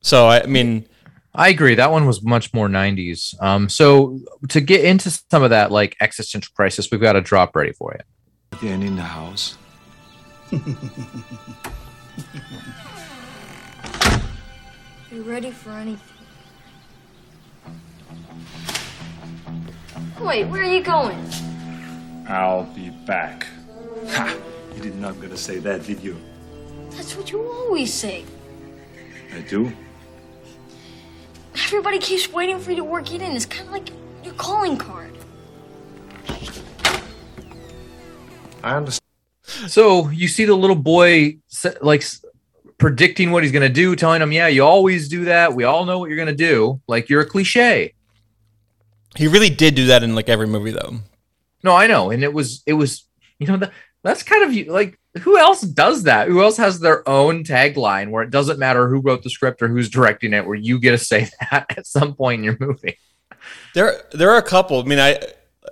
[0.00, 0.86] so i mean
[1.34, 5.50] i agree that one was much more 90s um so to get into some of
[5.50, 8.04] that like existential crisis we've got a drop ready for you
[8.60, 9.56] Dan in the house.
[15.10, 16.00] You ready for anything?
[20.20, 21.18] Wait, where are you going?
[22.28, 23.46] I'll be back.
[24.08, 24.36] Ha!
[24.76, 26.16] You did not gonna say that, did you?
[26.90, 28.24] That's what you always say.
[29.34, 29.72] I do.
[31.66, 33.32] Everybody keeps waiting for you to work it in.
[33.36, 33.90] It's kind of like
[34.24, 35.16] your calling card.
[38.62, 39.00] I understand.
[39.70, 41.38] so you see the little boy
[41.80, 42.04] like
[42.78, 45.84] predicting what he's going to do telling him yeah you always do that we all
[45.84, 47.92] know what you're going to do like you're a cliche
[49.16, 50.96] he really did do that in like every movie though
[51.62, 53.06] No, I know, and it was it was
[53.38, 56.28] you know that that's kind of like who else does that?
[56.28, 59.68] Who else has their own tagline where it doesn't matter who wrote the script or
[59.68, 62.96] who's directing it, where you get to say that at some point in your movie,
[63.74, 64.80] There, there are a couple.
[64.80, 65.18] I mean, I,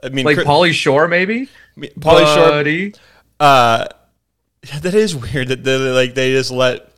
[0.02, 1.48] I mean, like Chris- Pauly Shore, maybe.
[1.78, 2.48] Pauly Shore.
[2.50, 2.94] Buddy.
[3.38, 3.86] Uh,
[4.82, 6.90] that is weird that they like they just let.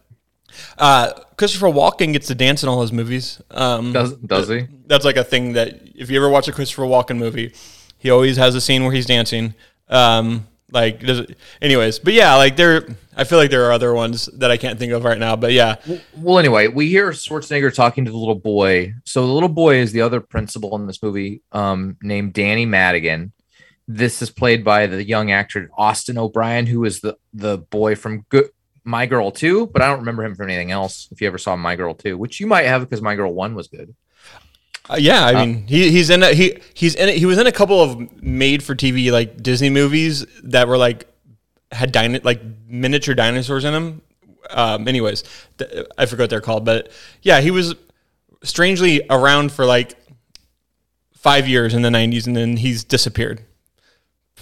[0.79, 3.41] Uh, Christopher Walken gets to dance in all his movies.
[3.51, 4.67] Um, Does does he?
[4.87, 7.55] that's like a thing that if you ever watch a Christopher Walken movie,
[7.99, 9.55] he always has a scene where he's dancing.
[9.89, 13.93] Um, like, does it, anyways, but yeah, like there, I feel like there are other
[13.95, 15.37] ones that I can't think of right now.
[15.37, 15.77] But yeah,
[16.17, 18.95] Well, anyway, we hear Schwarzenegger talking to the little boy.
[19.05, 23.33] So the little boy is the other principal in this movie, um, named Danny Madigan.
[23.89, 28.25] This is played by the young actor Austin O'Brien, who is the the boy from
[28.29, 28.51] Good
[28.85, 31.09] My Girl 2, but I don't remember him from anything else.
[31.11, 33.55] If you ever saw My Girl 2, which you might have because My Girl 1
[33.55, 33.95] was good.
[34.91, 37.17] Uh, yeah, I Uh, mean, he he's in a, he he's in it.
[37.17, 41.07] He was in a couple of made for TV like Disney movies that were like
[41.71, 44.03] had dino- like miniature dinosaurs in them.
[44.51, 45.23] Um, anyways,
[45.59, 46.91] th- I forgot what they're called, but
[47.23, 47.75] yeah, he was
[48.43, 49.95] strangely around for like
[51.15, 53.45] five years in the '90s, and then he's disappeared.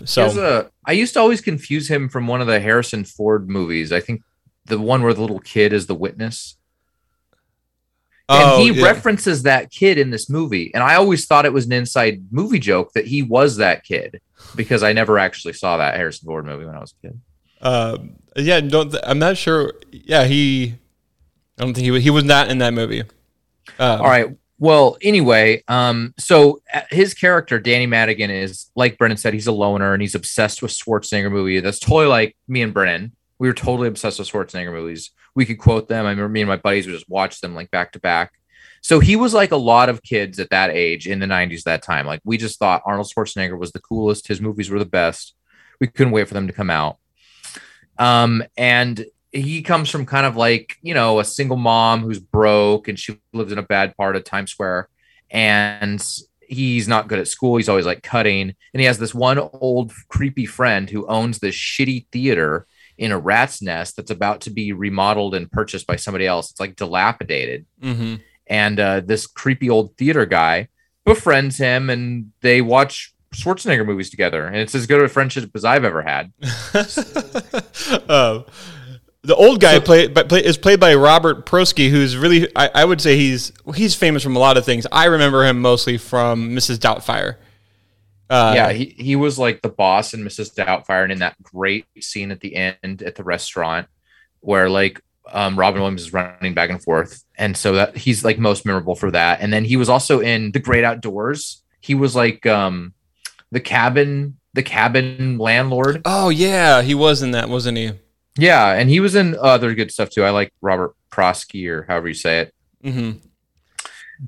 [0.04, 3.92] So a, I used to always confuse him from one of the Harrison Ford movies.
[3.92, 4.22] I think
[4.64, 6.56] the one where the little kid is the witness.
[8.28, 8.84] And Oh, he yeah.
[8.84, 12.58] references that kid in this movie and i always thought it was an inside movie
[12.58, 14.20] joke that he was that kid
[14.54, 17.20] because i never actually saw that harrison ford movie when i was a kid
[17.60, 17.98] Uh,
[18.36, 18.90] yeah, don't.
[18.92, 19.72] Th- I'm not sure.
[19.90, 20.74] Yeah, he.
[21.58, 22.04] I don't think he was.
[22.04, 23.00] He was not in that movie.
[23.80, 24.28] Um, all right
[24.60, 29.52] well anyway um so uh, his character danny madigan is like brennan said he's a
[29.52, 33.54] loner and he's obsessed with schwarzenegger movie that's totally like me and brennan We were
[33.54, 35.10] totally obsessed with Schwarzenegger movies.
[35.38, 36.04] We could quote them.
[36.04, 38.32] I remember me and my buddies would just watch them like back to back.
[38.80, 41.80] So he was like a lot of kids at that age in the 90s that
[41.80, 42.06] time.
[42.06, 44.26] Like we just thought Arnold Schwarzenegger was the coolest.
[44.26, 45.36] His movies were the best.
[45.80, 46.98] We couldn't wait for them to come out.
[48.00, 52.88] Um, and he comes from kind of like, you know, a single mom who's broke
[52.88, 54.88] and she lives in a bad part of Times Square.
[55.30, 56.04] And
[56.40, 57.58] he's not good at school.
[57.58, 58.56] He's always like cutting.
[58.74, 62.66] And he has this one old creepy friend who owns this shitty theater
[62.98, 66.50] in a rat's nest that's about to be remodeled and purchased by somebody else.
[66.50, 67.64] It's like dilapidated.
[67.80, 68.16] Mm-hmm.
[68.48, 70.68] And uh, this creepy old theater guy
[71.04, 74.46] befriends him and they watch Schwarzenegger movies together.
[74.46, 76.32] And it's as good a friendship as I've ever had.
[78.08, 78.42] uh,
[79.22, 82.84] the old guy play, but play, is played by Robert Prosky, who's really I, I,
[82.84, 84.86] would say he's he's famous from a lot of things.
[84.90, 86.78] I remember him mostly from Mrs.
[86.78, 87.36] Doubtfire.
[88.30, 90.54] Uh, yeah, he, he was like the boss in Mrs.
[90.54, 93.88] Doubtfire, and in that great scene at the end at the restaurant
[94.40, 95.00] where like
[95.32, 98.94] um, Robin Williams is running back and forth, and so that he's like most memorable
[98.94, 99.40] for that.
[99.40, 101.62] And then he was also in The Great Outdoors.
[101.80, 102.94] He was like um,
[103.50, 106.02] the cabin the cabin landlord.
[106.04, 107.92] Oh yeah, he was in that, wasn't he?
[108.36, 110.24] Yeah, and he was in other good stuff too.
[110.24, 112.54] I like Robert Prosky or however you say it.
[112.84, 113.18] Mm-hmm.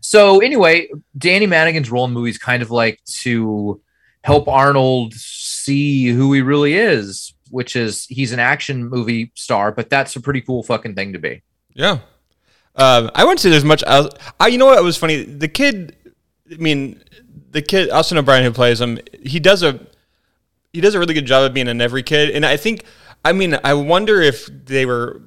[0.03, 3.81] So anyway, Danny Madigan's role in movies kind of like to
[4.23, 9.91] help Arnold see who he really is, which is he's an action movie star, but
[9.91, 11.43] that's a pretty cool fucking thing to be.
[11.75, 11.99] Yeah.
[12.75, 14.15] Uh, I wouldn't say there's much else.
[14.39, 14.83] I, you know what?
[14.83, 15.25] Was funny.
[15.25, 15.97] The kid,
[16.51, 17.03] I mean,
[17.51, 19.81] the kid Austin O'Brien who plays him, he does a
[20.73, 22.85] he does a really good job of being an every kid, and I think
[23.25, 25.23] I mean, I wonder if they were.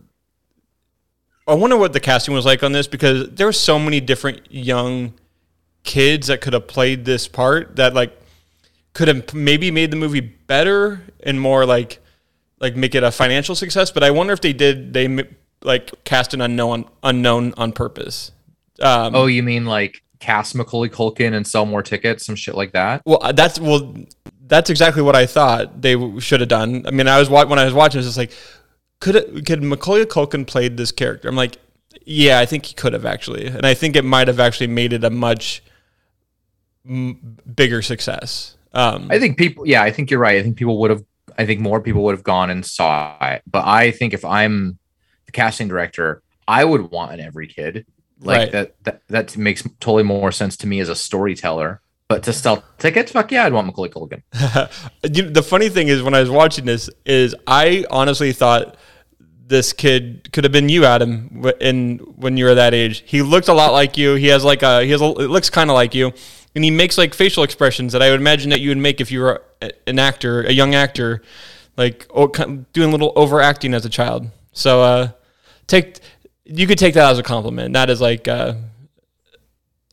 [1.46, 4.50] I wonder what the casting was like on this because there were so many different
[4.50, 5.14] young
[5.84, 8.18] kids that could have played this part that like
[8.94, 12.00] could have maybe made the movie better and more like
[12.60, 13.92] like make it a financial success.
[13.92, 15.26] But I wonder if they did they
[15.62, 18.32] like cast an unknown unknown on purpose.
[18.82, 22.72] Um, oh, you mean like cast Macaulay Culkin and sell more tickets, some shit like
[22.72, 23.02] that?
[23.06, 23.94] Well, uh, that's well,
[24.48, 26.86] that's exactly what I thought they should have done.
[26.88, 28.32] I mean, I was when I was watching, it was just like,
[29.00, 31.28] could it, could Macaulay Culkin played this character?
[31.28, 31.58] I'm like,
[32.06, 34.94] yeah, I think he could have actually, and I think it might have actually made
[34.94, 35.62] it a much
[36.88, 38.56] m- bigger success.
[38.74, 40.38] Um, I think people, yeah, I think you're right.
[40.38, 41.04] I think people would have,
[41.38, 43.44] I think more people would have gone and saw it.
[43.46, 44.78] But I think if I'm
[45.26, 47.86] the casting director, I would want an every kid
[48.20, 48.52] like right.
[48.52, 49.02] that, that.
[49.08, 51.82] That makes totally more sense to me as a storyteller.
[52.08, 54.22] But to sell tickets, fuck yeah, I'd want Macaulay Culkin.
[55.34, 58.78] the funny thing is, when I was watching this, is I honestly thought
[59.54, 63.04] this kid could have been you, Adam, in when you were that age.
[63.06, 64.16] He looked a lot like you.
[64.16, 66.12] He has like a he has a, it looks kind of like you,
[66.56, 69.12] and he makes like facial expressions that I would imagine that you would make if
[69.12, 69.44] you were
[69.86, 71.22] an actor, a young actor,
[71.78, 72.08] like
[72.74, 74.28] doing a little overacting as a child.
[74.54, 75.12] So uh,
[75.68, 76.00] take
[76.44, 78.28] you could take that as a compliment, not as like.
[78.28, 78.56] Uh,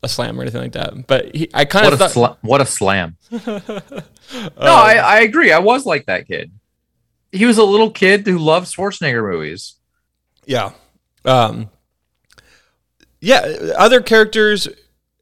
[0.03, 1.05] a slam or anything like that.
[1.05, 3.17] But he, I kind of thought, sla- what a slam.
[3.31, 3.61] no,
[4.57, 5.51] I, I agree.
[5.51, 6.51] I was like that kid.
[7.31, 9.75] He was a little kid who loved Schwarzenegger movies.
[10.45, 10.71] Yeah.
[11.23, 11.69] Um,
[13.19, 13.39] yeah.
[13.77, 14.67] Other characters.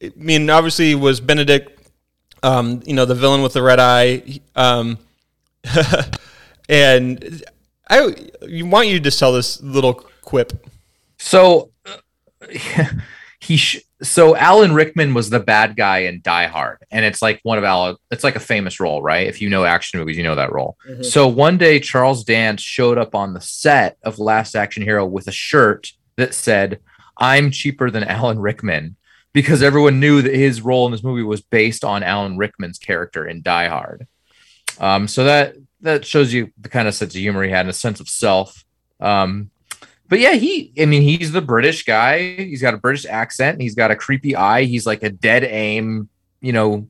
[0.01, 1.75] I mean, obviously, was Benedict.
[2.41, 4.39] Um, you know, the villain with the red eye.
[4.55, 4.97] Um,
[6.69, 7.43] and
[7.89, 8.15] I
[8.49, 10.67] want you to tell this little quip.
[11.17, 11.71] So.
[11.85, 11.97] Uh,
[13.39, 17.39] he sh- so Alan Rickman was the bad guy in Die Hard, and it's like
[17.43, 17.97] one of Alan.
[18.11, 19.27] It's like a famous role, right?
[19.27, 20.77] If you know action movies, you know that role.
[20.87, 21.03] Mm-hmm.
[21.03, 25.27] So one day, Charles Dance showed up on the set of Last Action Hero with
[25.27, 26.79] a shirt that said,
[27.17, 28.95] "I'm cheaper than Alan Rickman,"
[29.33, 33.27] because everyone knew that his role in this movie was based on Alan Rickman's character
[33.27, 34.07] in Die Hard.
[34.79, 37.69] Um, so that that shows you the kind of sense of humor he had and
[37.69, 38.63] a sense of self.
[39.01, 39.49] Um,
[40.09, 42.35] but yeah, he, I mean, he's the British guy.
[42.35, 43.61] He's got a British accent.
[43.61, 44.63] He's got a creepy eye.
[44.63, 46.09] He's like a dead aim,
[46.41, 46.87] you know,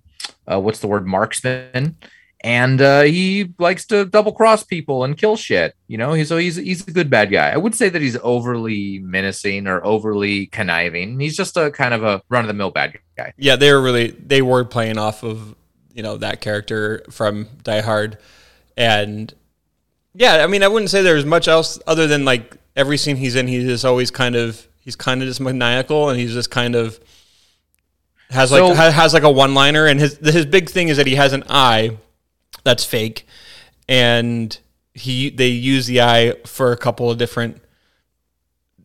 [0.48, 1.98] uh, what's the word, marksman.
[2.42, 5.76] And uh, he likes to double cross people and kill shit.
[5.90, 7.50] You know, so he's he's a good bad guy.
[7.50, 11.20] I would say that he's overly menacing or overly conniving.
[11.20, 13.34] He's just a kind of a run of the mill bad guy.
[13.38, 15.54] Yeah, they were really they were playing off of
[15.94, 18.18] you know that character from Die Hard,
[18.78, 19.34] and
[20.14, 23.36] yeah, I mean, I wouldn't say there's much else other than like every scene he's
[23.36, 26.76] in, he's just always kind of he's kind of just maniacal, and he's just kind
[26.76, 27.00] of
[28.30, 31.06] has like so, has like a one liner, and his his big thing is that
[31.08, 31.98] he has an eye
[32.64, 33.28] that's fake,
[33.88, 34.58] and
[34.94, 37.62] he they use the eye for a couple of different.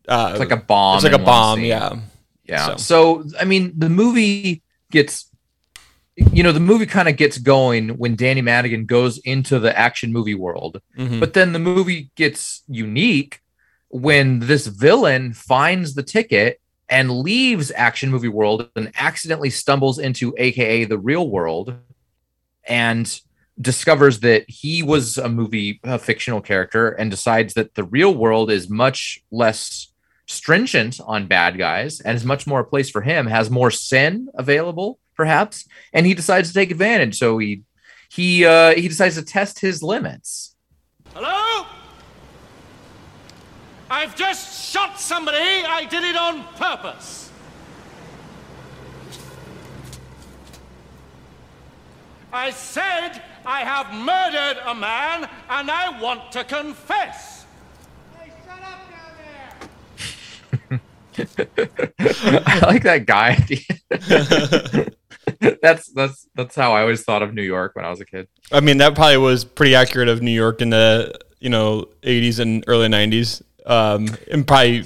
[0.07, 0.97] Uh, it's like a bomb.
[0.97, 1.61] It's like a bomb.
[1.61, 1.99] Yeah.
[2.43, 2.75] Yeah.
[2.75, 3.23] So.
[3.23, 5.29] so I mean, the movie gets
[6.31, 10.13] you know the movie kind of gets going when Danny Madigan goes into the action
[10.13, 11.19] movie world, Mhm.
[11.19, 13.41] but then the movie gets unique
[13.89, 20.33] when this villain finds the ticket and leaves action movie world and accidentally stumbles into
[20.37, 21.73] AKA the real world
[22.67, 23.19] and
[23.59, 28.51] discovers that he was a movie a fictional character and decides that the real world
[28.51, 29.93] is much less
[30.27, 34.27] stringent on bad guys and is much more a place for him has more sin
[34.33, 37.61] available perhaps and he decides to take advantage so he
[38.09, 40.55] he uh he decides to test his limits
[41.13, 41.65] Hello?
[43.95, 45.37] I've just shot somebody.
[45.37, 47.31] I did it on purpose.
[52.33, 57.45] I said I have murdered a man and I want to confess.
[58.19, 58.81] Hey, shut up
[60.57, 60.79] down
[61.17, 62.41] there.
[62.45, 63.35] i like that guy
[65.61, 68.27] that's that's that's how i always thought of new york when i was a kid
[68.51, 72.39] I mean, that probably was pretty accurate of New York in the you know 80s
[72.39, 74.85] and early 90s, um, and probably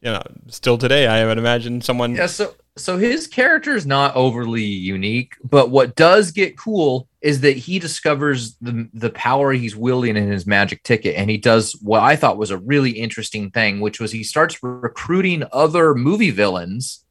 [0.00, 1.06] you know still today.
[1.06, 2.14] I would imagine someone.
[2.14, 7.40] Yeah, so so his character is not overly unique, but what does get cool is
[7.42, 11.72] that he discovers the the power he's wielding in his magic ticket, and he does
[11.82, 16.30] what I thought was a really interesting thing, which was he starts recruiting other movie
[16.30, 17.04] villains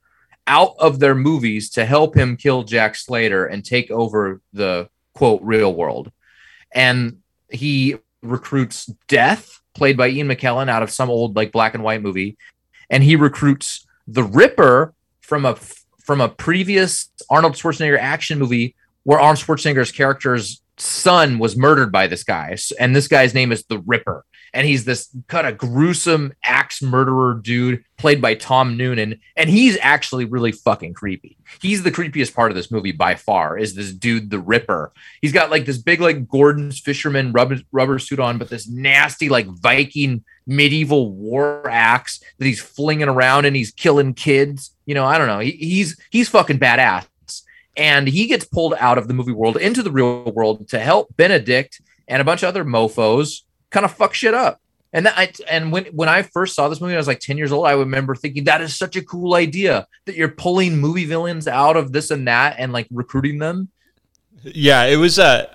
[0.47, 5.41] out of their movies to help him kill Jack Slater and take over the quote
[5.43, 6.11] real world.
[6.73, 7.19] And
[7.49, 12.01] he recruits Death, played by Ian McKellen, out of some old like black and white
[12.01, 12.37] movie,
[12.89, 15.55] and he recruits the Ripper from a
[16.03, 22.07] from a previous Arnold Schwarzenegger action movie where Arnold Schwarzenegger's character's son was murdered by
[22.07, 26.33] this guy, and this guy's name is the Ripper, and he's this kind of gruesome
[26.43, 31.37] axe murderer dude played by Tom Noonan, and he's actually really fucking creepy.
[31.61, 33.57] He's the creepiest part of this movie by far.
[33.57, 34.91] Is this dude the Ripper?
[35.21, 39.29] He's got like this big like Gorton's fisherman rubber rubber suit on, but this nasty
[39.29, 44.75] like Viking medieval war axe that he's flinging around and he's killing kids.
[44.85, 45.39] You know, I don't know.
[45.39, 47.05] He, he's he's fucking badass,
[47.77, 51.15] and he gets pulled out of the movie world into the real world to help
[51.15, 54.61] Benedict and a bunch of other mofo's kind of fuck shit up.
[54.93, 57.37] And that I, and when when I first saw this movie, I was like 10
[57.37, 57.65] years old.
[57.65, 61.77] I remember thinking that is such a cool idea that you're pulling movie villains out
[61.77, 63.69] of this and that and like recruiting them.
[64.43, 65.17] Yeah, it was.
[65.17, 65.47] Uh,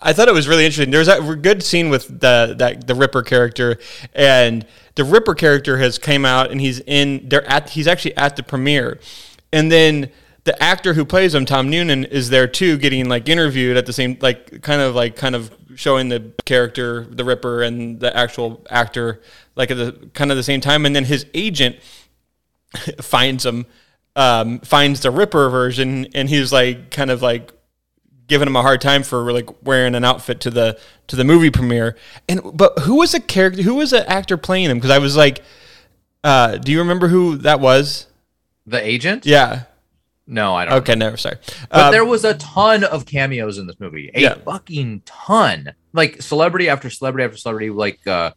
[0.00, 0.90] I thought it was really interesting.
[0.90, 3.78] There's a good scene with the that the Ripper character,
[4.14, 7.28] and the Ripper character has came out, and he's in.
[7.28, 7.70] They're at.
[7.70, 8.98] He's actually at the premiere,
[9.52, 10.10] and then
[10.44, 13.92] the actor who plays him, Tom Noonan, is there too, getting like interviewed at the
[13.92, 18.64] same, like kind of like kind of showing the character, the Ripper, and the actual
[18.70, 19.22] actor,
[19.56, 21.76] like at the kind of the same time, and then his agent
[23.00, 23.64] finds him,
[24.16, 27.50] um, finds the Ripper version, and he's like kind of like
[28.26, 31.50] giving him a hard time for like wearing an outfit to the to the movie
[31.50, 31.96] premiere.
[32.28, 33.62] And but who was the character?
[33.62, 34.76] Who was the actor playing him?
[34.76, 35.42] Because I was like,
[36.22, 38.08] uh, do you remember who that was?
[38.66, 39.24] The agent?
[39.24, 39.64] Yeah.
[40.26, 40.74] No, I don't.
[40.74, 41.16] Okay, never.
[41.18, 41.36] Sorry.
[41.70, 44.10] But Um, there was a ton of cameos in this movie.
[44.14, 44.34] A Yeah.
[44.44, 45.74] fucking ton.
[45.92, 48.30] Like celebrity after celebrity after celebrity, like uh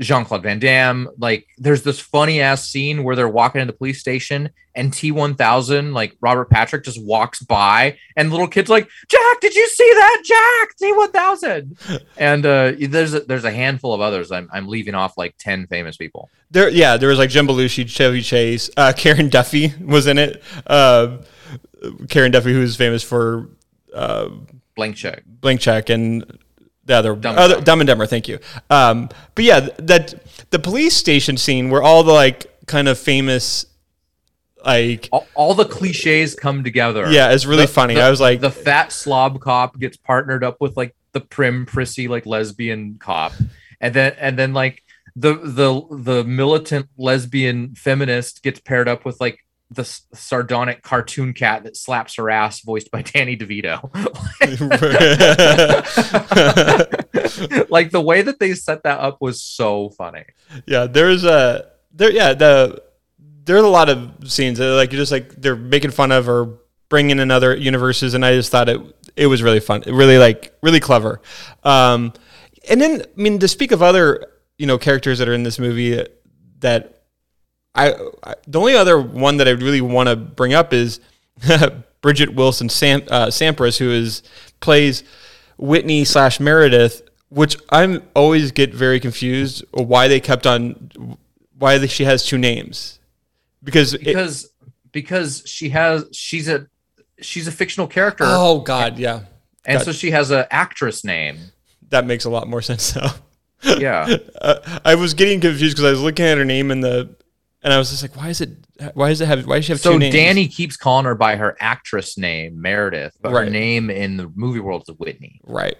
[0.00, 1.08] Jean Claude Van Damme.
[1.18, 5.92] Like there's this funny ass scene where they're walking in the police station and T1000,
[5.92, 10.22] like Robert Patrick, just walks by and little kids like, Jack, did you see that?
[10.24, 12.02] Jack, T1000.
[12.16, 14.32] and uh there's a, there's a handful of others.
[14.32, 16.30] I'm, I'm leaving off like 10 famous people.
[16.50, 20.42] there, yeah, there was like Jim Belushi, Chevy Chase, uh, Karen Duffy was in it.
[20.66, 21.18] Uh,
[22.08, 23.48] Karen Duffy, who's famous for
[23.94, 24.28] uh,
[24.76, 25.22] Blank check.
[25.26, 26.38] Blank Check and
[26.90, 27.64] the other Dumb and other, Dumber.
[27.64, 28.06] Dumb and Dumber.
[28.06, 28.38] Thank you.
[28.68, 30.14] Um, but yeah, that
[30.50, 33.66] the police station scene where all the like kind of famous,
[34.64, 37.10] like All, all the cliches come together.
[37.10, 37.94] yeah, it's really The- funny.
[37.94, 41.66] the- I was like, the fat slob cop gets partnered up with like the prim
[41.66, 43.32] prissy like lesbian cop
[43.80, 44.80] and then and then like
[45.16, 49.38] the the the militant lesbian feminist gets paired up with like
[49.70, 53.80] the sardonic cartoon cat that slaps her ass voiced by Danny DeVito.
[57.70, 60.24] like the way that they set that up was so funny.
[60.66, 62.10] yeah, there's a there.
[62.10, 62.82] Yeah, the
[63.44, 66.58] there's a lot of scenes that like you're just like they're making fun of or
[66.88, 68.80] bringing in other universes, and I just thought it
[69.16, 71.20] it was really fun, really like really clever.
[71.62, 72.12] Um,
[72.68, 74.26] and then I mean to speak of other
[74.58, 76.04] you know characters that are in this movie
[76.58, 76.99] that
[77.74, 77.94] I,
[78.24, 81.00] I the only other one that I really want to bring up is
[82.02, 84.22] Bridgette Wilson Sam, uh, Sampras, who is
[84.60, 85.04] plays
[85.58, 91.16] Whitney slash Meredith, which I'm always get very confused why they kept on
[91.58, 92.98] why they, she has two names
[93.62, 94.50] because it- Because
[94.92, 96.66] because she has she's a
[97.20, 99.20] she's a fictional character, Oh God, yeah,
[99.64, 101.38] and got- so she has an actress name.
[101.90, 103.14] that makes a lot more sense now.
[103.62, 107.14] Yeah, uh, I was getting confused because I was looking at her name in the,
[107.62, 108.50] and I was just like, why is it?
[108.94, 109.46] Why does it have?
[109.46, 110.14] Why does she have so two names?
[110.14, 113.44] Danny keeps calling her by her actress name Meredith, but Right.
[113.44, 115.40] her name in the movie world is Whitney.
[115.44, 115.76] right?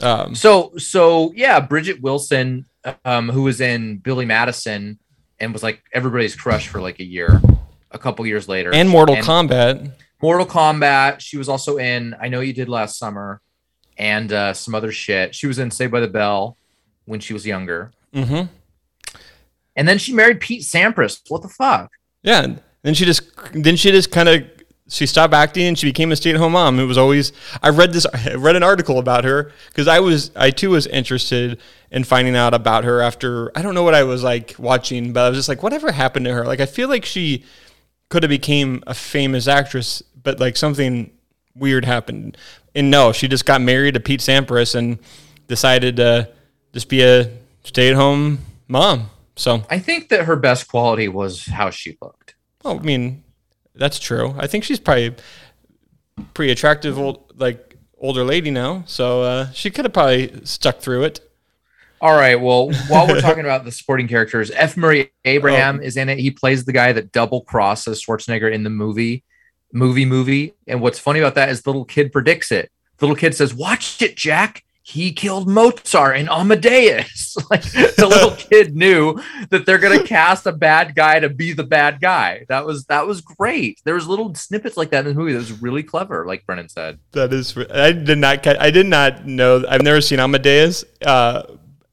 [0.00, 2.66] Um, So so yeah, Bridgette Wilson,
[3.04, 4.98] um, who was in Billy Madison
[5.40, 7.40] and was like everybody's crush for like a year,
[7.90, 9.90] a couple years later, and Mortal Kombat.
[10.22, 11.20] Mortal Kombat.
[11.20, 13.40] She was also in I Know You Did Last Summer,
[13.96, 15.34] and uh, some other shit.
[15.34, 16.56] She was in Saved by the Bell
[17.06, 18.42] when she was younger, hmm
[19.78, 21.20] and then she married Pete Sampras.
[21.28, 21.92] What the fuck?
[22.22, 22.42] Yeah.
[22.42, 23.22] and Then she just
[23.52, 24.42] then she just kind of
[24.88, 26.80] she stopped acting and she became a stay-at-home mom.
[26.80, 30.32] It was always I read this I read an article about her because I was
[30.34, 31.60] I too was interested
[31.92, 35.26] in finding out about her after I don't know what I was like watching, but
[35.26, 36.44] I was just like, whatever happened to her?
[36.44, 37.44] Like I feel like she
[38.08, 41.12] could have became a famous actress, but like something
[41.54, 42.36] weird happened.
[42.74, 44.98] And no, she just got married to Pete Sampras and
[45.46, 46.30] decided to
[46.72, 47.30] just be a
[47.62, 49.10] stay-at-home mom.
[49.38, 52.34] So I think that her best quality was how she looked.
[52.64, 53.22] Oh, I mean,
[53.74, 54.34] that's true.
[54.36, 55.14] I think she's probably
[56.34, 58.82] pretty attractive, old like older lady now.
[58.86, 61.20] So uh, she could have probably stuck through it.
[62.00, 62.34] All right.
[62.34, 64.76] Well, while we're talking about the supporting characters, F.
[64.76, 66.18] Murray Abraham is in it.
[66.18, 69.24] He plays the guy that double crosses Schwarzenegger in the movie,
[69.72, 70.54] movie, movie.
[70.66, 72.72] And what's funny about that is the little kid predicts it.
[72.98, 74.64] The little kid says, "Watch it, Jack.
[74.90, 79.20] He killed Mozart and Amadeus." like the little kid knew
[79.50, 82.46] that they're gonna cast a bad guy to be the bad guy.
[82.48, 83.80] That was that was great.
[83.84, 86.68] There was little snippets like that in the movie that was really clever, like Brennan
[86.70, 86.98] said.
[87.12, 89.62] That is, I did not, I did not know.
[89.68, 91.42] I've never seen Amadeus, uh,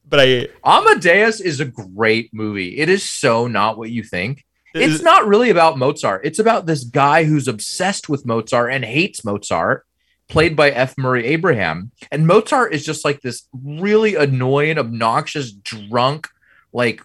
[0.08, 0.48] but I.
[0.64, 2.78] Amadeus is a great movie.
[2.78, 4.46] It is so not what you think.
[4.74, 6.26] Is- It's not really about Mozart.
[6.26, 9.86] It's about this guy who's obsessed with Mozart and hates Mozart,
[10.28, 10.98] played by F.
[10.98, 11.92] Murray Abraham.
[12.12, 16.28] And Mozart is just like this really annoying, obnoxious, drunk,
[16.74, 17.02] like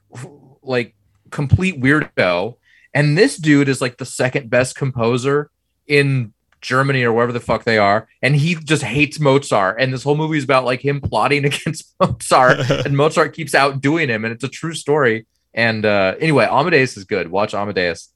[0.62, 0.94] like
[1.30, 2.56] complete weirdo.
[2.94, 5.50] And this dude is like the second best composer
[5.86, 9.80] in Germany or wherever the fuck they are, and he just hates Mozart.
[9.80, 14.08] And this whole movie is about like him plotting against Mozart, and Mozart keeps outdoing
[14.08, 15.26] him, and it's a true story.
[15.54, 17.28] And uh, anyway, Amadeus is good.
[17.30, 18.12] Watch Amadeus.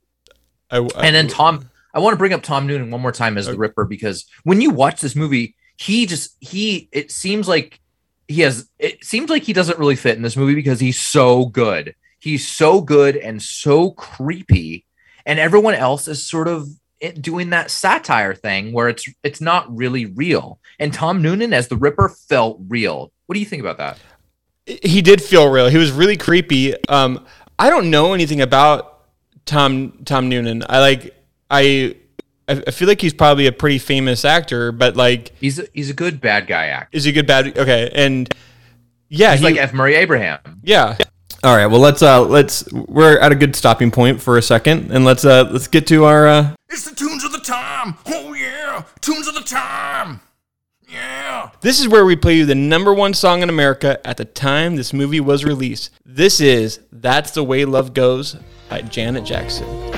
[0.70, 3.38] I, I- And then Tom, I want to bring up Tom Noonan one more time
[3.38, 7.80] as the Ripper because when you watch this movie, he just he it seems like
[8.28, 11.46] he has it seems like he doesn't really fit in this movie because he's so
[11.46, 11.94] good.
[12.18, 14.84] He's so good and so creepy,
[15.24, 16.68] and everyone else is sort of
[17.20, 20.58] doing that satire thing where it's it's not really real.
[20.78, 23.12] And Tom Noonan as the Ripper felt real.
[23.26, 23.98] What do you think about that?
[24.66, 25.68] he did feel real.
[25.68, 26.74] He was really creepy.
[26.88, 27.24] Um,
[27.58, 29.02] I don't know anything about
[29.46, 30.64] Tom Tom Noonan.
[30.68, 31.14] I like
[31.50, 31.96] I
[32.48, 35.90] I I feel like he's probably a pretty famous actor, but like, He's a, he's
[35.90, 36.88] a good bad guy actor.
[36.96, 37.56] is he a good bad?
[37.58, 38.32] Okay, and
[39.08, 39.72] yeah, He's he, like F.
[39.72, 40.38] Murray Abraham.
[40.62, 40.96] yeah.
[41.42, 44.90] All right, well let's uh let's we're at a good stopping point for a second,
[44.90, 47.96] and let's uh let's get to our uh It's the tunes of the time.
[48.06, 50.20] Oh yeah, tunes of the time.
[50.88, 51.50] Yeah.
[51.60, 54.76] This is where we play you the number one song in America at the time
[54.76, 55.90] this movie was released.
[56.06, 58.36] This is That's the Way Love Goes
[58.70, 59.93] by Janet Jackson.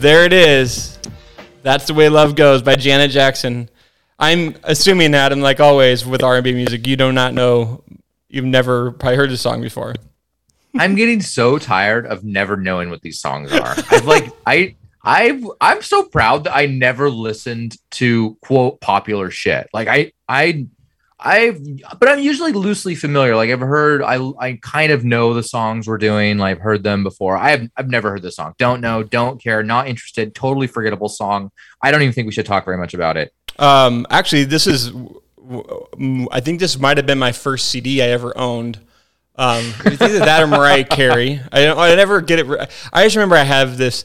[0.00, 0.98] There it is.
[1.62, 3.68] That's the way love goes by Janet Jackson.
[4.18, 7.82] I'm assuming, Adam, like always with R&B music, you do not know,
[8.28, 9.94] you've never probably heard this song before.
[10.78, 13.74] I'm getting so tired of never knowing what these songs are.
[13.90, 19.68] I've like I I I'm so proud that I never listened to quote popular shit.
[19.72, 20.66] Like I I
[21.18, 21.58] I
[21.98, 23.36] but I'm usually loosely familiar.
[23.36, 26.36] Like I've heard I I kind of know the songs we're doing.
[26.36, 27.36] Like I've heard them before.
[27.36, 28.54] I have I've never heard the song.
[28.58, 31.50] Don't know, don't care, not interested, totally forgettable song.
[31.82, 33.32] I don't even think we should talk very much about it.
[33.58, 34.92] Um, actually, this is,
[36.30, 38.78] I think this might have been my first CD I ever owned.
[39.36, 41.40] Um, it's either that or Mariah Carey.
[41.52, 42.70] I don't, I never get it.
[42.92, 44.04] I just remember I have this,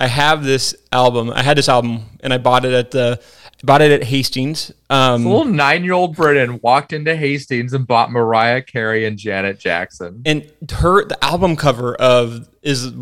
[0.00, 1.30] I have this album.
[1.30, 3.20] I had this album and I bought it at the,
[3.64, 4.72] bought it at Hastings.
[4.90, 9.58] Um, Little nine year old Brennan walked into Hastings and bought Mariah Carey and Janet
[9.58, 10.22] Jackson.
[10.24, 12.92] and her the album cover of is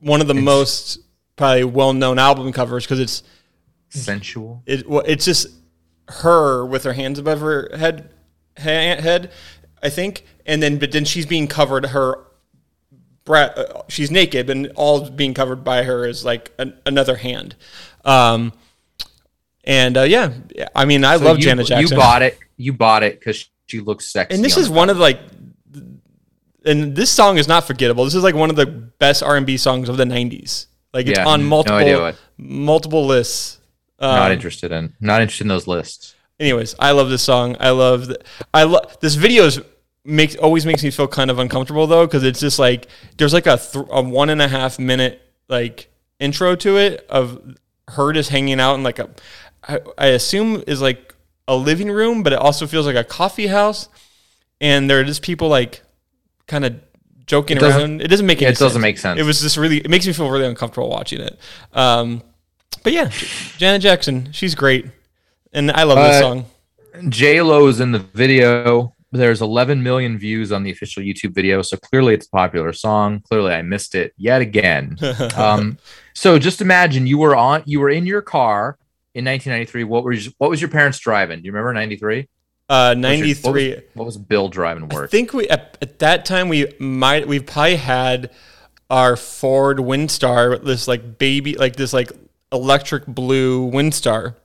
[0.00, 0.98] one of the most
[1.36, 3.22] probably well known album covers because it's
[3.90, 4.62] Sensual.
[4.66, 5.48] it well, it's just
[6.08, 8.10] her with her hands above her head
[8.56, 9.30] head
[9.82, 11.86] I think, and then but then she's being covered.
[11.86, 12.18] Her,
[13.28, 17.56] uh, she's naked, and all being covered by her is like an, another hand.
[18.04, 18.52] Um,
[19.64, 20.32] and uh, yeah,
[20.74, 21.96] I mean, I So love you, Janet Jackson.
[21.96, 22.38] You bought it.
[22.56, 24.34] You bought it because she looks sexy.
[24.34, 25.18] and this on is one of like,
[26.64, 28.04] and this song is not forgettable.
[28.04, 30.66] This is like one of the best R and B songs of the '90s.
[30.92, 32.16] Like it's Yeah, on multiple what.
[32.36, 33.58] multiple lists.
[34.00, 34.94] not Um, interested in.
[35.00, 36.14] Not interested in those lists.
[36.38, 37.56] anyways, I love this song.
[37.60, 38.18] I love th-
[38.52, 39.60] I love this video is
[40.04, 43.46] makes always makes me feel kind of uncomfortable though because it's just like there's like
[43.46, 45.88] a, th- a one and a half minute like
[46.18, 47.56] intro to it of
[47.88, 49.08] her just hanging out in like a
[49.68, 51.14] I, I assume is like
[51.48, 53.88] a living room, but it also feels like a coffee house,
[54.60, 55.82] and there are just people like
[56.46, 56.76] kind of
[57.26, 58.02] joking It around.
[58.02, 58.82] It doesn't make yeah, it doesn't sense.
[58.82, 59.20] make sense.
[59.20, 61.38] It was just really it makes me feel really uncomfortable watching it.
[61.72, 62.22] Um,
[62.82, 63.10] but yeah,
[63.58, 64.86] Janet Jackson, she's great,
[65.52, 66.46] and I love this Uh, song.
[67.08, 68.94] J Lo is in the video.
[69.14, 73.20] There's 11 million views on the official YouTube video, so clearly it's a popular song.
[73.28, 74.96] Clearly, I missed it yet again.
[75.36, 75.76] um,
[76.14, 78.78] so just imagine you were on, you were in your car
[79.14, 79.84] in 1993.
[79.84, 81.40] What were you, what was your parents driving?
[81.40, 82.28] Do you remember 93?
[82.68, 82.98] Uh, What was
[83.44, 86.72] What was, what was Bill driving to I think we at, at that time we
[86.78, 88.30] might we probably had
[88.88, 92.12] our Ford Windstar, this like baby, like this like
[92.50, 94.36] electric blue Windstar.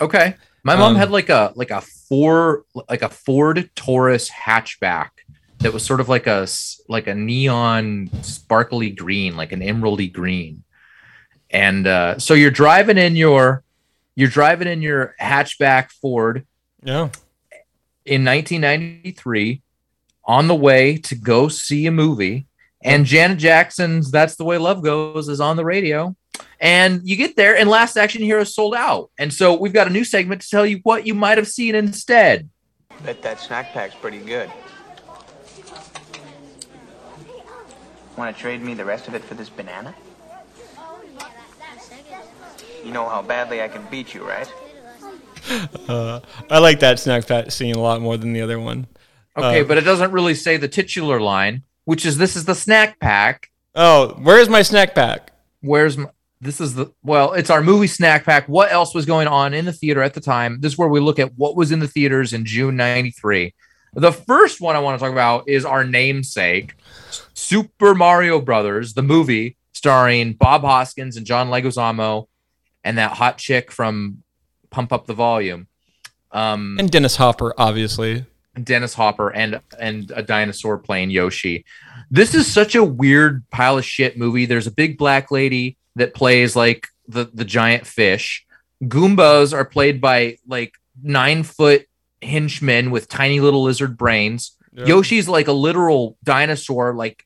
[0.00, 0.34] Okay.
[0.62, 5.10] My mom Um, had like a like a four like a Ford Taurus hatchback
[5.58, 6.46] that was sort of like a
[6.88, 10.62] like a neon sparkly green, like an emeraldy green.
[11.50, 13.62] And uh, so you're driving in your
[14.16, 16.44] you're driving in your hatchback Ford.
[16.82, 17.10] Yeah,
[18.04, 19.62] in 1993
[20.24, 22.46] on the way to go see a movie
[22.82, 26.14] and Janet Jackson's That's the Way Love Goes is on the radio.
[26.60, 29.10] And you get there and Last Action Hero is sold out.
[29.18, 31.74] And so we've got a new segment to tell you what you might have seen
[31.74, 32.48] instead.
[33.02, 34.50] Bet that snack pack's pretty good.
[38.16, 39.94] Want to trade me the rest of it for this banana?
[42.86, 44.48] You know how badly I can beat you, right?
[45.48, 48.86] I like that snack pack scene a lot more than the other one.
[49.36, 52.54] okay Uh, but it doesn't really say the titular line which is this is the
[52.54, 55.32] snack pack Oh, where's my snack pack?
[55.62, 56.08] where's my,
[56.40, 59.64] this is the well it's our movie snack pack what else was going on in
[59.64, 61.88] the theater at the time this is where we look at what was in the
[61.88, 63.52] theaters in june 93
[63.94, 66.74] the first one i want to talk about is our namesake
[67.34, 72.26] super mario brothers the movie starring bob hoskins and john leguizamo
[72.86, 74.22] and that hot chick from
[74.70, 75.66] pump up the volume
[76.32, 78.24] um And Dennis Hopper, obviously.
[78.62, 81.64] Dennis Hopper and and a dinosaur playing Yoshi.
[82.10, 84.46] This is such a weird pile of shit movie.
[84.46, 88.46] There's a big black lady that plays like the the giant fish.
[88.82, 90.72] Goombas are played by like
[91.02, 91.86] nine foot
[92.22, 94.52] henchmen with tiny little lizard brains.
[94.72, 94.86] Yeah.
[94.86, 97.25] Yoshi's like a literal dinosaur, like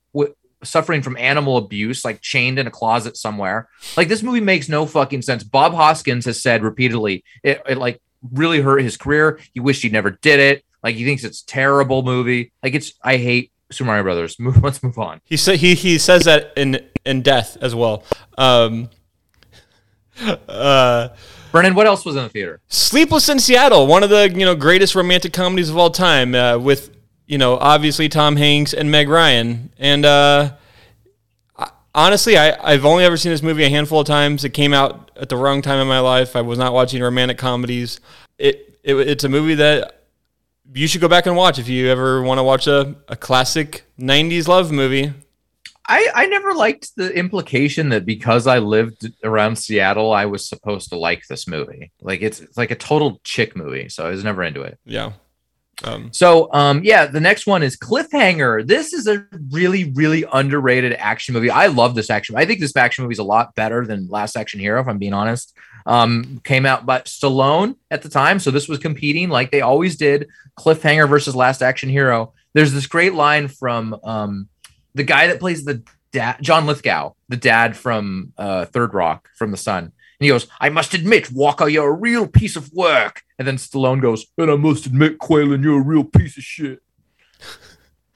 [0.62, 3.68] suffering from animal abuse, like chained in a closet somewhere.
[3.96, 5.42] Like this movie makes no fucking sense.
[5.42, 8.00] Bob Hoskins has said repeatedly, it, it like
[8.32, 9.38] really hurt his career.
[9.52, 10.64] He wished he never did it.
[10.82, 12.52] Like he thinks it's a terrible movie.
[12.62, 14.38] Like it's I hate Super Mario Brothers.
[14.38, 15.20] Move, let's move on.
[15.24, 18.04] He said he he says that in in death as well.
[18.36, 18.90] Um,
[20.48, 21.08] uh,
[21.52, 22.61] Brennan, what else was in the theater?
[22.68, 26.58] Sleepless in Seattle, one of the you know greatest romantic comedies of all time, uh,
[26.58, 26.90] with
[27.31, 29.70] you know obviously Tom Hanks and Meg Ryan.
[29.78, 30.53] And uh,
[31.57, 34.45] I- honestly, I, I've only ever seen this movie a handful of times.
[34.45, 36.35] It came out at the wrong time in my life.
[36.35, 38.01] I was not watching romantic comedies.
[38.37, 40.03] It, it it's a movie that
[40.74, 43.85] you should go back and watch if you ever want to watch a, a classic
[43.99, 45.12] '90s love movie.
[45.87, 50.89] I, I never liked the implication that because I lived around Seattle, I was supposed
[50.91, 51.91] to like this movie.
[52.01, 54.78] Like it's, it's like a total chick movie, so I was never into it.
[54.85, 55.12] Yeah.
[55.85, 58.66] Um, So, um, yeah, the next one is Cliffhanger.
[58.66, 61.51] This is a really, really underrated action movie.
[61.51, 62.37] I love this action.
[62.37, 64.99] I think this action movie is a lot better than Last Action Hero, if I'm
[64.99, 65.55] being honest.
[65.87, 69.97] Um, came out by Stallone at the time, so this was competing like they always
[69.97, 70.28] did.
[70.59, 72.35] Cliffhanger versus Last Action Hero.
[72.53, 74.49] There's this great line from um,
[74.95, 79.51] the guy that plays the dad, John Lithgow, the dad from uh, Third Rock from
[79.51, 79.93] The Sun.
[80.21, 83.23] And he goes, I must admit, Walker, you're a real piece of work.
[83.39, 86.83] And then Stallone goes, and I must admit, Qualen, you're a real piece of shit.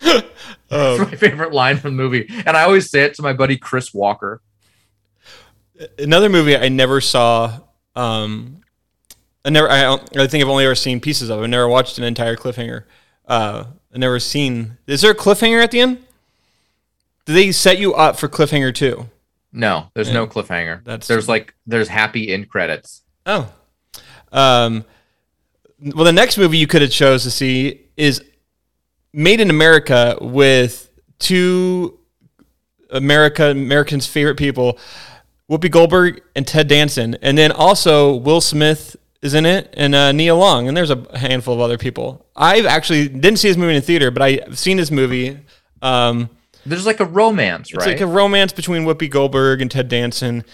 [0.71, 2.27] It's um, my favorite line from the movie.
[2.47, 4.43] And I always say it to my buddy Chris Walker.
[5.99, 7.61] another movie I never saw.
[7.97, 8.61] Um,
[9.45, 9.71] I never.
[9.71, 11.41] I, don't- I think I've only ever seen pieces of.
[11.41, 11.45] it.
[11.45, 12.85] I never watched an entire cliffhanger.
[13.27, 14.77] Uh, I never seen.
[14.87, 15.99] Is there a cliffhanger at the end?
[17.25, 19.09] Do they set you up for cliffhanger too?
[19.57, 20.15] No, there's Yeah.
[20.15, 20.85] no cliffhanger.
[20.85, 23.03] That's- there's like there's happy end credits.
[23.25, 23.49] Oh.
[24.33, 24.85] Um,
[25.81, 28.21] well, the next movie you could have chose to see is
[29.13, 30.91] made in America with
[31.21, 31.99] two
[32.91, 34.79] America Americans' favorite people,
[35.51, 40.11] Whoopi Goldberg and Ted Danson, and then also Will Smith is in it and uh,
[40.13, 42.27] Nia Long, and there's a handful of other people.
[42.37, 45.39] I've actually didn't see this movie in the theater, but I've seen this movie.
[45.81, 46.29] Um,
[46.67, 47.93] There's like a romance, it's right?
[47.93, 50.45] like a romance between Whoopi Goldberg and Ted Danson,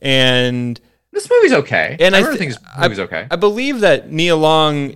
[0.00, 0.80] and
[1.12, 1.96] this movie's okay.
[1.98, 3.26] and I th- thinks this movie's I, okay.
[3.30, 4.94] I believe that Nia Long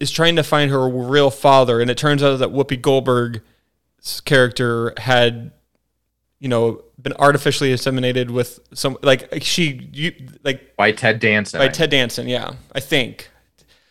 [0.00, 4.92] is trying to find her real father, and it turns out that Whoopi Goldberg's character
[4.98, 5.52] had,
[6.38, 10.12] you know, been artificially inseminated with some like she you,
[10.42, 11.58] like by Ted Danson.
[11.58, 12.28] by Ted Danson.
[12.28, 13.30] Yeah, I think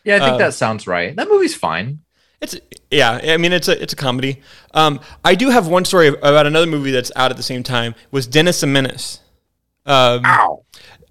[0.03, 1.15] Yeah, I think uh, that sounds right.
[1.15, 1.99] That movie's fine.
[2.43, 2.59] It's
[2.91, 3.19] yeah.
[3.23, 4.41] I mean, it's a it's a comedy.
[4.73, 7.95] Um, I do have one story about another movie that's out at the same time.
[8.11, 9.19] Was Dennis the Menace?
[9.85, 10.63] Um, Ow.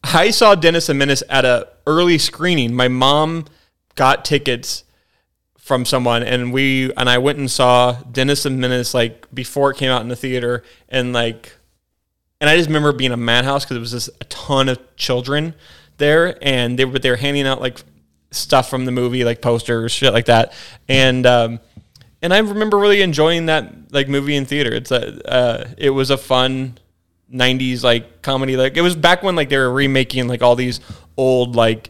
[0.05, 2.75] I saw Dennis the Menace at a early screening.
[2.75, 3.47] My mom
[3.95, 4.85] got tickets
[5.57, 9.79] from someone, and we and I went and saw Dennis the Menace like before it
[9.79, 11.57] came out in the theater, and like,
[12.41, 15.55] and I just remember being a madhouse because it was just a ton of children
[15.97, 17.83] there, and they were they were handing out like
[18.33, 20.53] stuff from the movie, like posters, shit like that,
[20.89, 21.61] and um,
[22.21, 24.73] and I remember really enjoying that like movie in theater.
[24.73, 26.79] It's a uh, it was a fun
[27.33, 30.81] 90s like comedy like it was back when like they were remaking like all these
[31.17, 31.89] old like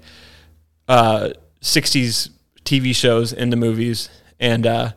[0.86, 1.30] uh
[1.60, 2.30] 60s
[2.64, 4.92] TV shows into movies and uh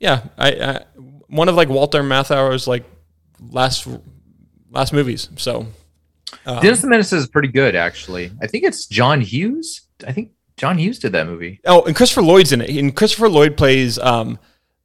[0.00, 0.84] yeah I, I
[1.28, 2.84] one of like Walter Matthau's like
[3.38, 3.86] last
[4.72, 5.68] last movies so
[6.44, 8.30] uh, Dennis the Menace is pretty good, actually.
[8.42, 9.82] I think it's John Hughes.
[10.06, 11.60] I think John Hughes did that movie.
[11.66, 14.38] oh and Christopher Lloyd's in it and Christopher Lloyd plays um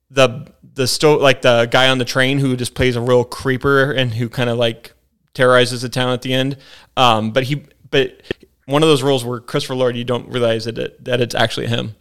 [0.09, 3.91] the the sto- like the guy on the train who just plays a real creeper
[3.91, 4.93] and who kind of like
[5.33, 6.57] terrorizes the town at the end
[6.97, 8.21] um but he but
[8.65, 11.67] one of those roles where Christopher Lloyd you don't realize that it, that it's actually
[11.67, 11.95] him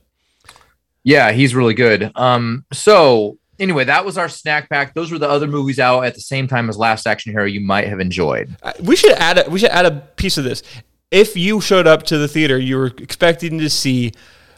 [1.03, 2.13] Yeah, he's really good.
[2.15, 4.95] Um, so anyway, that was our snack pack.
[4.95, 7.61] Those were the other movies out at the same time as Last Action Hero you
[7.61, 8.55] might have enjoyed.
[8.63, 10.63] Uh, we should add a, we should add a piece of this.
[11.11, 14.13] If you showed up to the theater, you were expecting to see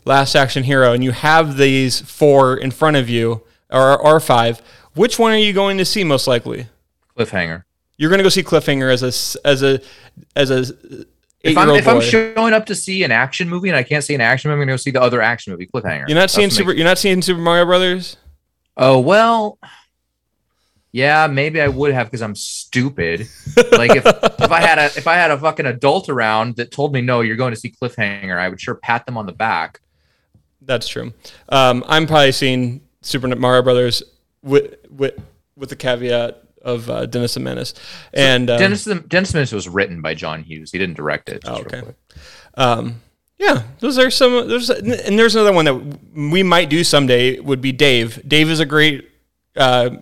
[0.05, 4.61] Last Action Hero, and you have these four in front of you, or or five.
[4.94, 6.66] Which one are you going to see most likely?
[7.16, 7.64] Cliffhanger.
[7.96, 9.80] You're going to go see Cliffhanger as a as a
[10.36, 11.07] as a
[11.40, 14.14] If I'm if I'm showing up to see an action movie and I can't see
[14.14, 16.09] an action movie, I'm gonna go see the other action movie, Cliffhanger.
[16.09, 16.72] you're not That's seeing Super.
[16.72, 18.16] You're not seeing Super Mario Brothers.
[18.76, 19.59] Oh well.
[20.93, 23.20] Yeah, maybe I would have because I'm stupid.
[23.72, 26.93] like if if I had a if I had a fucking adult around that told
[26.93, 29.80] me no, you're going to see Cliffhanger, I would sure pat them on the back.
[30.61, 31.12] That's true.
[31.49, 34.03] Um, I'm probably seeing Super Mario Brothers
[34.43, 35.14] with with
[35.57, 37.74] with the caveat of uh, Dennis the Menace
[38.12, 40.72] and um, Dennis the Dennis the Menace was written by John Hughes.
[40.72, 41.43] He didn't direct it.
[41.47, 41.82] Oh, okay.
[42.55, 43.01] Um,
[43.38, 44.47] yeah, those are some.
[44.49, 47.40] There's and there's another one that we might do someday.
[47.40, 48.22] Would be Dave.
[48.28, 49.09] Dave is a great.
[49.57, 49.97] Uh,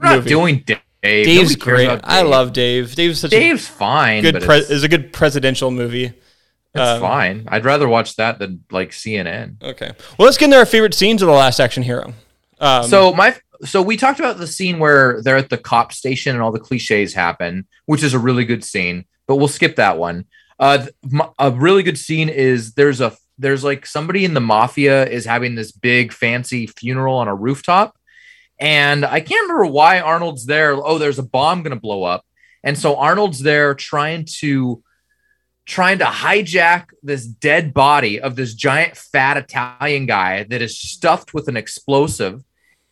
[0.00, 0.28] We're not movie.
[0.28, 0.80] doing Dave.
[1.02, 1.86] Dave's great.
[1.86, 2.94] about I love Dave.
[2.94, 4.22] Dave's such Dave's fine.
[4.22, 4.34] good.
[4.34, 6.06] but Pre- it's, is a good presidential movie.
[6.06, 7.44] it's um, fine.
[7.48, 9.62] I'd rather watch that than like CNN.
[9.62, 9.92] Okay.
[10.18, 12.12] Well, let's get into our favorite scenes of the Last Action Hero.
[12.60, 16.34] Um, so my so we talked about the scene where they're at the cop station
[16.34, 19.98] and all the cliches happen, which is a really good scene, but we'll skip that
[19.98, 20.24] one.
[20.60, 24.40] Uh, th- m- a really good scene is there's a there's like somebody in the
[24.40, 27.96] mafia is having this big fancy funeral on a rooftop,
[28.58, 30.72] and I can't remember why Arnold's there.
[30.72, 32.24] Oh, there's a bomb gonna blow up,
[32.62, 34.82] and so Arnold's there trying to
[35.64, 41.34] trying to hijack this dead body of this giant fat Italian guy that is stuffed
[41.34, 42.42] with an explosive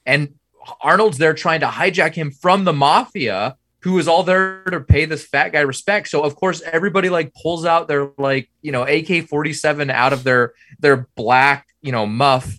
[0.05, 0.35] and
[0.81, 5.05] Arnold's there trying to hijack him from the mafia, who is all there to pay
[5.05, 6.09] this fat guy respect.
[6.09, 10.13] So of course everybody like pulls out their like you know AK forty seven out
[10.13, 12.59] of their their black you know muff,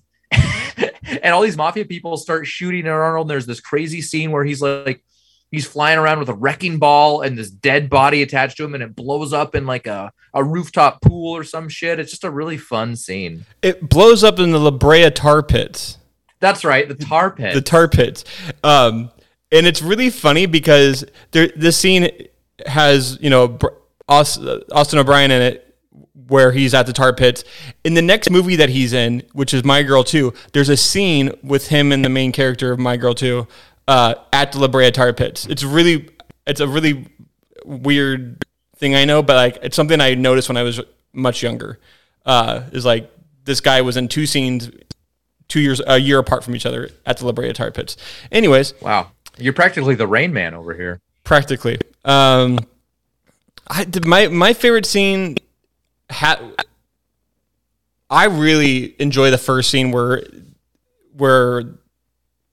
[1.08, 3.26] and all these mafia people start shooting at Arnold.
[3.26, 5.04] And there's this crazy scene where he's like
[5.52, 8.84] he's flying around with a wrecking ball and this dead body attached to him, and
[8.84, 12.00] it blows up in like a a rooftop pool or some shit.
[12.00, 13.46] It's just a really fun scene.
[13.62, 15.98] it blows up in the La Brea tar pits.
[16.40, 17.54] That's right, the tar pit.
[17.56, 18.24] the tar pits.
[18.64, 19.10] Um,
[19.52, 22.10] and it's really funny because there, this scene
[22.66, 23.58] has, you know,
[24.08, 25.67] Austin O'Brien in it
[26.28, 27.44] where he's at the tar pits.
[27.84, 31.32] In the next movie that he's in, which is My Girl 2, there's a scene
[31.44, 33.48] with him and the main character of My Girl 2
[33.88, 35.46] uh, at the La Brea tar pits.
[35.48, 36.10] It's really,
[36.46, 37.08] it's a really
[37.66, 38.44] weird
[38.78, 40.82] thing I know, but like it's something I noticed when I was
[41.14, 41.80] much younger.
[42.26, 43.10] Uh, is like
[43.46, 44.70] this guy was in two scenes
[45.48, 47.96] two years a year apart from each other at the La Brea Tar Pits.
[48.32, 51.00] Anyways, wow, you're practically the Rain Man over here.
[51.24, 51.78] practically.
[52.04, 52.60] Um,
[53.70, 55.38] I my my favorite scene
[56.10, 56.40] had.
[58.10, 60.24] I really enjoy the first scene where
[61.16, 61.64] where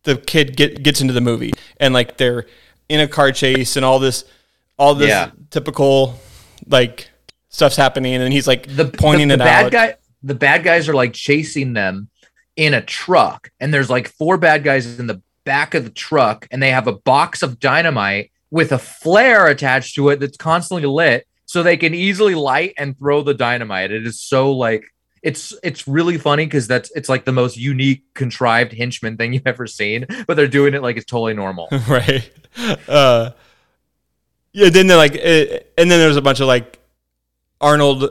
[0.02, 2.46] the kid get, gets into the movie and like they're
[2.88, 4.24] in a car chase and all this
[4.78, 5.30] all this Yeah.
[5.50, 6.18] typical
[6.66, 7.10] like
[7.48, 9.72] stuff's happening and he's like the pointing the, it bad out.
[9.72, 12.08] guy the bad guys are like chasing them
[12.56, 16.46] in a truck and there's like four bad guys in the back of the truck
[16.50, 20.86] and they have a box of dynamite with a flare attached to it that's constantly
[20.86, 24.84] lit so they can easily light and throw the dynamite it is so like
[25.22, 29.46] it's it's really funny because that's it's like the most unique contrived henchman thing you've
[29.46, 32.30] ever seen but they're doing it like it's totally normal right?
[32.88, 33.30] Uh,
[34.52, 34.70] yeah.
[34.70, 36.78] Then they're like, uh, and then there's a bunch of like
[37.60, 38.04] Arnold.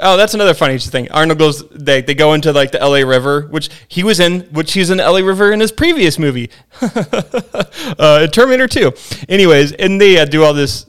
[0.00, 1.10] Oh, that's another funny thing.
[1.12, 1.68] Arnold goes.
[1.68, 3.04] They they go into like the L.A.
[3.04, 5.22] River, which he was in, which he's in the L.A.
[5.22, 8.92] River in his previous movie, uh, Terminator Two.
[9.28, 10.86] Anyways, and they uh, do all this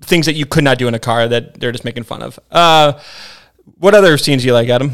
[0.00, 2.38] things that you could not do in a car that they're just making fun of.
[2.50, 3.00] Uh,
[3.78, 4.92] what other scenes do you like, Adam?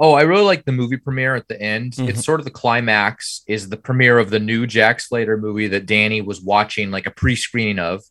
[0.00, 1.94] Oh, I really like the movie premiere at the end.
[1.98, 5.86] It's sort of the climax is the premiere of the new Jack Slater movie that
[5.86, 8.04] Danny was watching like a pre-screening of.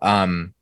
[0.00, 0.54] Um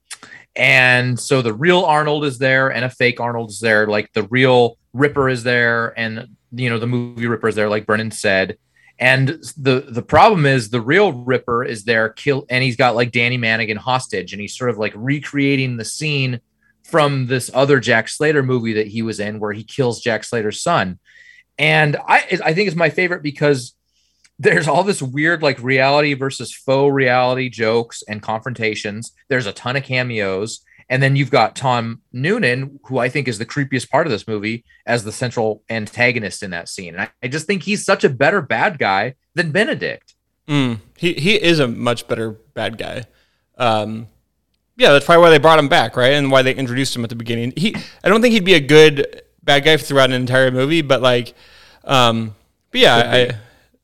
[0.57, 3.87] and so the real Arnold is there and a fake Arnold is there.
[3.87, 7.87] Like the real Ripper is there and you know the movie Ripper is there like
[7.87, 8.57] Brennan said.
[9.01, 13.13] And the the problem is the real Ripper is there kill and he's got like
[13.13, 16.41] Danny Madigan hostage and he's sort of like recreating the scene
[16.85, 20.61] from this other Jack Slater movie that he was in where he kills Jack Slater's
[20.61, 20.99] son.
[21.59, 23.75] And I I think it's my favorite because
[24.39, 29.13] there's all this weird like reality versus faux reality jokes and confrontations.
[29.29, 30.61] There's a ton of cameos.
[30.91, 34.29] And then you've got Tom Noonan, who I think is the creepiest part of this
[34.29, 36.95] movie, as the central antagonist in that scene.
[36.95, 40.15] And I, I just think he's such a better bad guy than Benedict.
[40.49, 43.05] Mm, he he is a much better bad guy.
[43.57, 44.09] Um,
[44.77, 46.13] yeah, that's probably why they brought him back, right?
[46.13, 47.53] And why they introduced him at the beginning.
[47.57, 51.01] He, I don't think he'd be a good bad guy throughout an entire movie, but
[51.01, 51.35] like,
[51.85, 52.35] um,
[52.71, 52.97] but yeah.
[52.97, 53.37] I,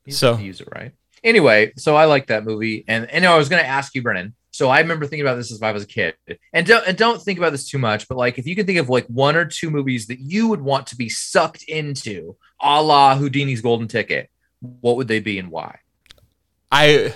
[0.07, 0.93] He's so use it right.
[1.21, 4.33] Anyway, so I like that movie, and and I was going to ask you, Brennan.
[4.57, 6.15] So I remember thinking about this as if I was a kid,
[6.51, 8.07] and don't and don't think about this too much.
[8.07, 10.61] But like, if you can think of like one or two movies that you would
[10.61, 14.31] want to be sucked into, a la Houdini's Golden Ticket,
[14.81, 15.77] what would they be and why?
[16.71, 17.13] I,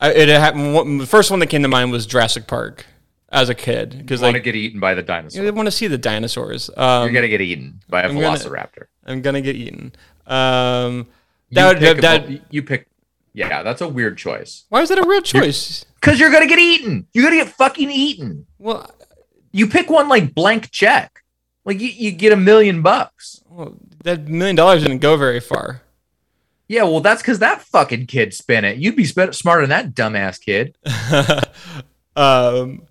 [0.00, 0.72] I it happened.
[0.72, 2.86] one- The first one that came to mind was Jurassic Park
[3.28, 5.44] as a kid because I Want to get eaten by the dinosaur?
[5.46, 6.70] I want to see the dinosaurs.
[6.74, 8.84] Um, You're gonna get eaten by a I'm gonna- velociraptor.
[9.04, 9.92] I'm gonna get eaten.
[10.26, 11.06] Um,
[11.50, 12.86] You that would, pick that, a- that you pick.
[13.34, 14.64] Yeah, that's a weird choice.
[14.70, 15.84] why is that a weird choice?
[16.00, 17.06] Because you're gonna get eaten.
[17.12, 18.46] You're gonna get fucking eaten.
[18.58, 18.90] Well,
[19.52, 21.22] You pick one like blank check.
[21.64, 23.42] Like you, you get a million bucks.
[23.48, 25.82] well, that million dollars didn't go very far.
[26.68, 28.76] Yeah, well, that's because that fucking kid spent it.
[28.76, 30.76] You'd be sp- smarter than that dumbass kid.
[32.16, 32.82] um,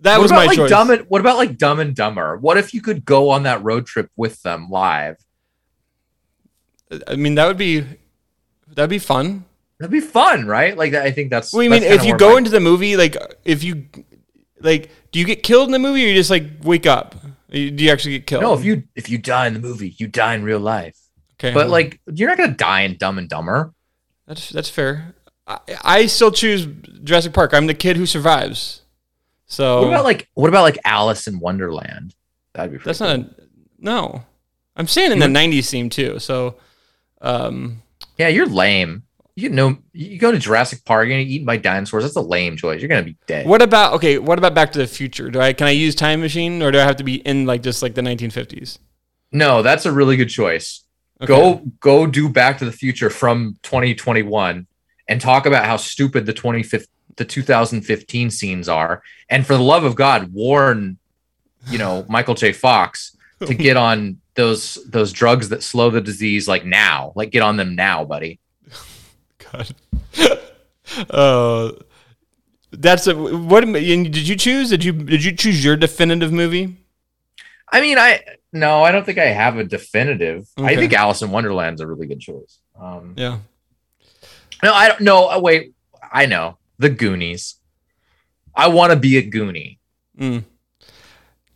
[0.00, 0.70] that what was about my like choice.
[0.70, 2.36] Dumb and, what about like Dumb and Dumber?
[2.36, 5.16] What if you could go on that road trip with them live?
[7.06, 7.84] I mean, that would be
[8.68, 9.44] that'd be fun.
[9.78, 10.76] That'd be fun, right?
[10.76, 11.52] Like I think that's.
[11.52, 13.86] Well, you mean if you go into the movie, like if you
[14.60, 17.14] like, do you get killed in the movie, or you just like wake up?
[17.50, 18.42] Do you actually get killed?
[18.42, 20.98] no, if you if you die in the movie, you die in real life.
[21.34, 23.72] okay, But like, you're not gonna die in Dumb and Dumber.
[24.26, 25.14] that's that's fair.
[25.46, 26.66] I, I still choose
[27.04, 27.54] Jurassic Park.
[27.54, 28.82] I'm the kid who survives.
[29.46, 32.14] So What about like what about like Alice in Wonderland?
[32.52, 33.42] That'd be that's pretty not a
[33.78, 34.24] no.
[34.76, 36.18] I'm saying in the '90s theme too.
[36.18, 36.56] So,
[37.22, 37.82] um,
[38.18, 39.04] Yeah, you're lame.
[39.38, 42.02] You know, you go to Jurassic Park, you're gonna eaten by dinosaurs.
[42.02, 42.80] That's a lame choice.
[42.80, 43.46] You're gonna be dead.
[43.46, 44.18] what about okay?
[44.18, 45.30] What about Back to the Future?
[45.30, 47.62] Do I can I use time machine, or do I have to be in like
[47.62, 48.78] just like the 1950s?
[49.30, 50.82] No, that's a really good choice.
[51.20, 51.28] Okay.
[51.28, 54.66] Go go do Back to the Future from 2021
[55.08, 59.02] and talk about how stupid the 25th the 2015 scenes are.
[59.28, 60.98] And for the love of God, warn
[61.68, 62.52] you know Michael J.
[62.52, 63.16] Fox
[63.46, 67.12] to get on those those drugs that slow the disease like now.
[67.14, 68.40] Like get on them now, buddy.
[69.52, 69.74] God.
[71.10, 71.72] uh,
[72.72, 73.64] that's a what?
[73.64, 74.70] Did you choose?
[74.70, 76.76] Did you did you choose your definitive movie?
[77.70, 78.22] I mean, I
[78.52, 80.48] no, I don't think I have a definitive.
[80.56, 82.58] I think Alice in Wonderland's a really good choice.
[82.78, 83.38] Um, Yeah.
[84.62, 85.28] No, I don't know.
[85.30, 85.74] Oh, wait,
[86.12, 87.56] I know the Goonies.
[88.54, 89.78] I want to be a Goonie.
[90.18, 90.44] Mm.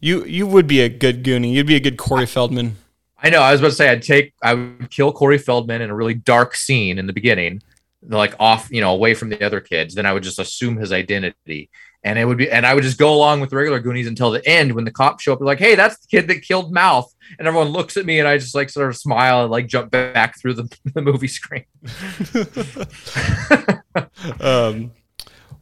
[0.00, 1.52] You you would be a good Goonie.
[1.52, 2.76] You'd be a good Corey Feldman.
[3.22, 3.40] I know.
[3.40, 6.14] I was about to say I'd take, I would kill Corey Feldman in a really
[6.14, 7.62] dark scene in the beginning,
[8.08, 9.94] like off, you know, away from the other kids.
[9.94, 11.70] Then I would just assume his identity,
[12.04, 14.30] and it would be, and I would just go along with the regular Goonies until
[14.30, 15.40] the end when the cops show up.
[15.40, 18.38] Like, "Hey, that's the kid that killed Mouth," and everyone looks at me, and I
[18.38, 21.64] just like sort of smile and like jump back through the, the movie screen.
[24.40, 24.92] Um,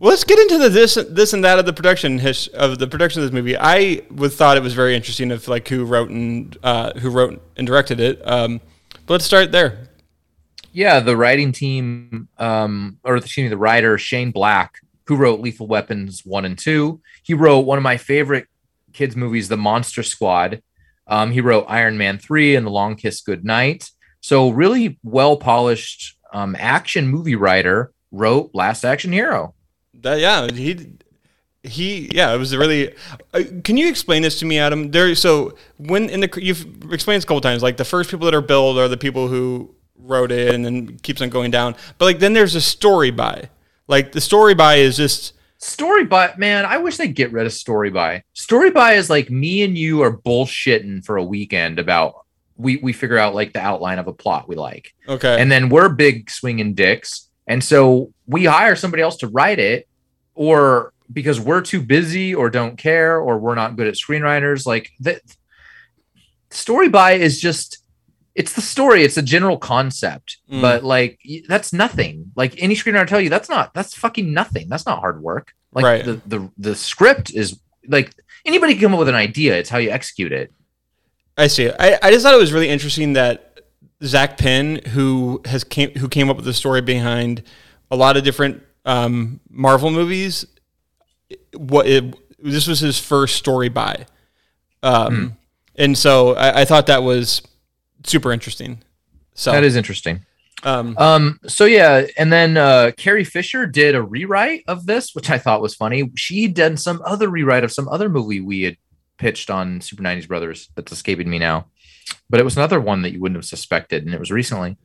[0.01, 2.87] well, let's get into the this this and that of the production his, of the
[2.87, 3.55] production of this movie.
[3.55, 7.43] I would thought it was very interesting of like who wrote and uh, who wrote
[7.57, 8.27] and directed it.
[8.27, 8.63] Um,
[9.07, 9.90] but let's start there.
[10.73, 15.67] Yeah, the writing team, um, or excuse me, the writer Shane Black, who wrote Lethal
[15.67, 17.01] Weapons one and two.
[17.23, 18.47] He wrote one of my favorite
[18.93, 20.63] kids movies, The Monster Squad.
[21.07, 23.91] Um, he wrote Iron Man three and The Long Kiss Goodnight.
[24.21, 29.55] So really well polished um, action movie writer wrote Last Action Hero.
[29.95, 30.93] That yeah, he
[31.63, 32.95] he yeah, it was really.
[33.35, 34.93] Uh, can you explain this to me, Adam?
[34.93, 38.27] There, so when in the you've explained this a couple times, like the first people
[38.27, 41.77] that are billed are the people who wrote it, and then keeps on going down.
[41.99, 43.51] But like then there's a story by,
[43.89, 47.53] like the story by is just Story by man, I wish they'd get rid of
[47.53, 48.23] story by.
[48.33, 52.25] Story by is like me and you are bullshitting for a weekend about
[52.57, 54.95] we we figure out like the outline of a plot we like.
[55.07, 55.41] okay.
[55.41, 59.87] and then we're big swinging dicks and so we hire somebody else to write it
[60.35, 64.91] or because we're too busy or don't care or we're not good at screenwriters like
[64.99, 65.21] the
[66.51, 67.85] story by is just
[68.35, 70.61] it's the story it's a general concept Mm.
[70.63, 71.19] but like
[71.49, 75.23] that's nothing like any screenwriter tell you that's not that's fucking nothing that's not hard
[75.23, 76.05] work like Right.
[76.05, 77.59] the, the the script is
[77.89, 78.13] like
[78.45, 80.53] anybody can come up with an idea it's how you execute it
[81.39, 81.71] I see.
[81.71, 83.61] I, I just thought it was really interesting that
[84.05, 87.43] Zak Penn, who has came who came up with the story behind
[87.91, 90.45] a lot of different um, Marvel movies,
[91.57, 94.05] what it, this was his first story by,
[94.83, 95.37] um,
[95.77, 97.41] and so I, I thought that was
[98.05, 98.83] super interesting.
[99.35, 100.27] So that is interesting
[100.63, 105.31] um, Um, so yeah, and then uh Carrie Fisher did a rewrite of this, which
[105.31, 106.11] I thought was funny.
[106.17, 108.77] She did some other rewrite of some other movie we had
[109.19, 111.67] pitched on Super 90s Brothers that's escaping me now.
[112.29, 114.77] But it was another one that you wouldn't have suspected, and it was recently.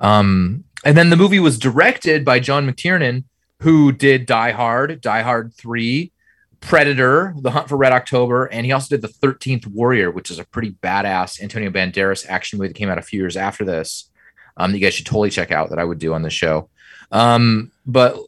[0.00, 3.24] Um, and then the movie was directed by John McTiernan,
[3.60, 6.12] who did Die Hard, Die Hard 3,
[6.66, 10.38] Predator, The Hunt for Red October, and he also did The 13th Warrior, which is
[10.38, 14.10] a pretty badass Antonio Banderas action movie that came out a few years after this
[14.56, 16.68] um, that you guys should totally check out that I would do on the show.
[17.12, 18.18] Um, but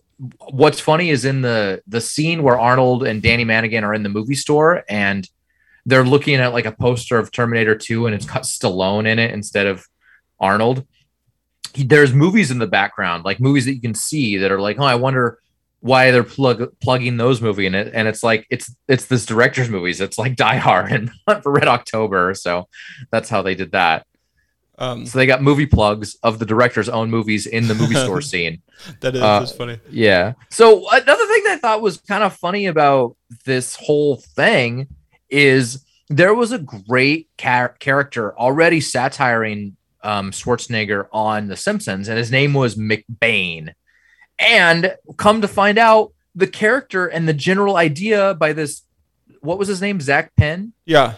[0.49, 4.09] what's funny is in the the scene where Arnold and Danny Madigan are in the
[4.09, 5.28] movie store and
[5.84, 9.32] they're looking at like a poster of Terminator 2 and it's got Stallone in it
[9.32, 9.87] instead of
[10.41, 10.87] Arnold.
[11.74, 14.78] He, there's movies in the background, like movies that you can see that are like,
[14.78, 15.39] oh, I wonder
[15.87, 17.93] why they're plug, plugging those movie in it.
[17.95, 20.01] And it's like it's it's this director's movies.
[20.01, 22.34] It's like Die Hard and Hunt for Red October.
[22.34, 22.68] So
[23.11, 24.07] that's how they did that.
[24.78, 28.20] um, So they got movie plugs of the director's own movies in the movie store
[28.32, 28.62] scene.
[29.01, 29.78] that is uh, funny.
[29.91, 30.34] Yeah.
[30.51, 34.89] So another thing that I thought was kind of funny about this whole thing
[35.30, 42.16] is there was a great char- character already satiring um, Schwarzenegger on The Simpsons, and
[42.16, 43.72] his name was McBain.
[44.39, 48.82] And come to find out, the character and the general idea by this,
[49.41, 50.74] what was his name, Zak Penn?
[50.84, 51.14] Yeah,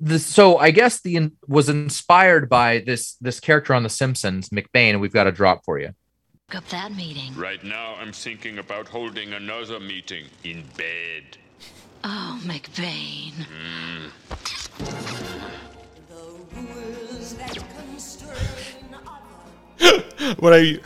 [0.00, 4.90] this so I guess the was inspired by this this character on The Simpsons, McBain,
[4.90, 5.94] and we've got a drop for you.
[6.54, 7.34] Up that meeting.
[7.36, 11.36] Right now, I'm thinking about holding another meeting in bed.
[12.04, 13.32] Oh, McBain.
[13.34, 14.08] Hmm.
[20.38, 20.78] what I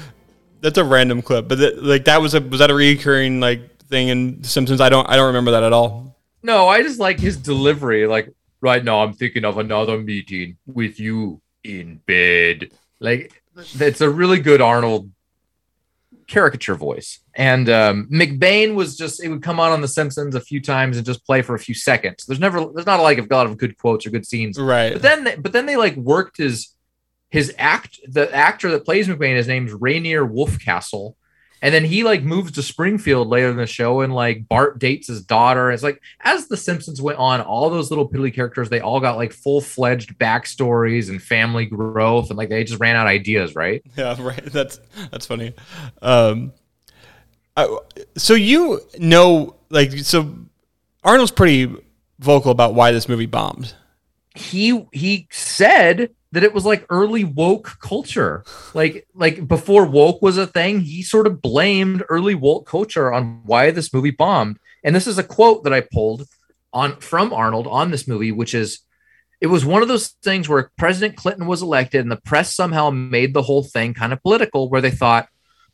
[0.62, 3.76] that's a random clip, but that, like that was a was that a recurring like
[3.86, 4.80] thing in Simpsons?
[4.80, 6.16] I don't I don't remember that at all.
[6.42, 8.06] No, I just like his delivery.
[8.06, 12.70] Like right now, I'm thinking of another meeting with you in bed.
[13.00, 15.10] Like it's a really good Arnold
[16.28, 17.18] caricature voice.
[17.34, 20.96] And um, McBain was just it would come on on The Simpsons a few times
[20.96, 22.24] and just play for a few seconds.
[22.24, 24.58] There's never there's not like a lot of good quotes or good scenes.
[24.58, 24.92] Right.
[24.92, 26.72] But then they, but then they like worked his
[27.32, 29.36] his act the actor that plays McBain.
[29.36, 31.14] His name's Rainier Wolfcastle.
[31.62, 35.06] And then he like moves to Springfield later in the show, and like Bart dates
[35.08, 35.70] his daughter.
[35.70, 39.16] It's like as The Simpsons went on, all those little piddly characters, they all got
[39.16, 43.54] like full fledged backstories and family growth, and like they just ran out of ideas,
[43.54, 43.82] right?
[43.96, 44.44] Yeah, right.
[44.44, 44.80] That's
[45.10, 45.54] that's funny.
[46.02, 46.52] Um,
[47.56, 47.78] I,
[48.16, 50.34] so you know, like, so
[51.04, 51.74] Arnold's pretty
[52.18, 53.72] vocal about why this movie bombed.
[54.34, 58.44] he he said that it was like early woke culture.
[58.74, 63.42] Like like before woke was a thing he sort of blamed early woke culture on
[63.44, 64.58] why this movie bombed.
[64.84, 66.26] And this is a quote that i pulled
[66.72, 68.80] on from arnold on this movie which is
[69.40, 72.88] it was one of those things where president clinton was elected and the press somehow
[72.90, 75.28] made the whole thing kind of political where they thought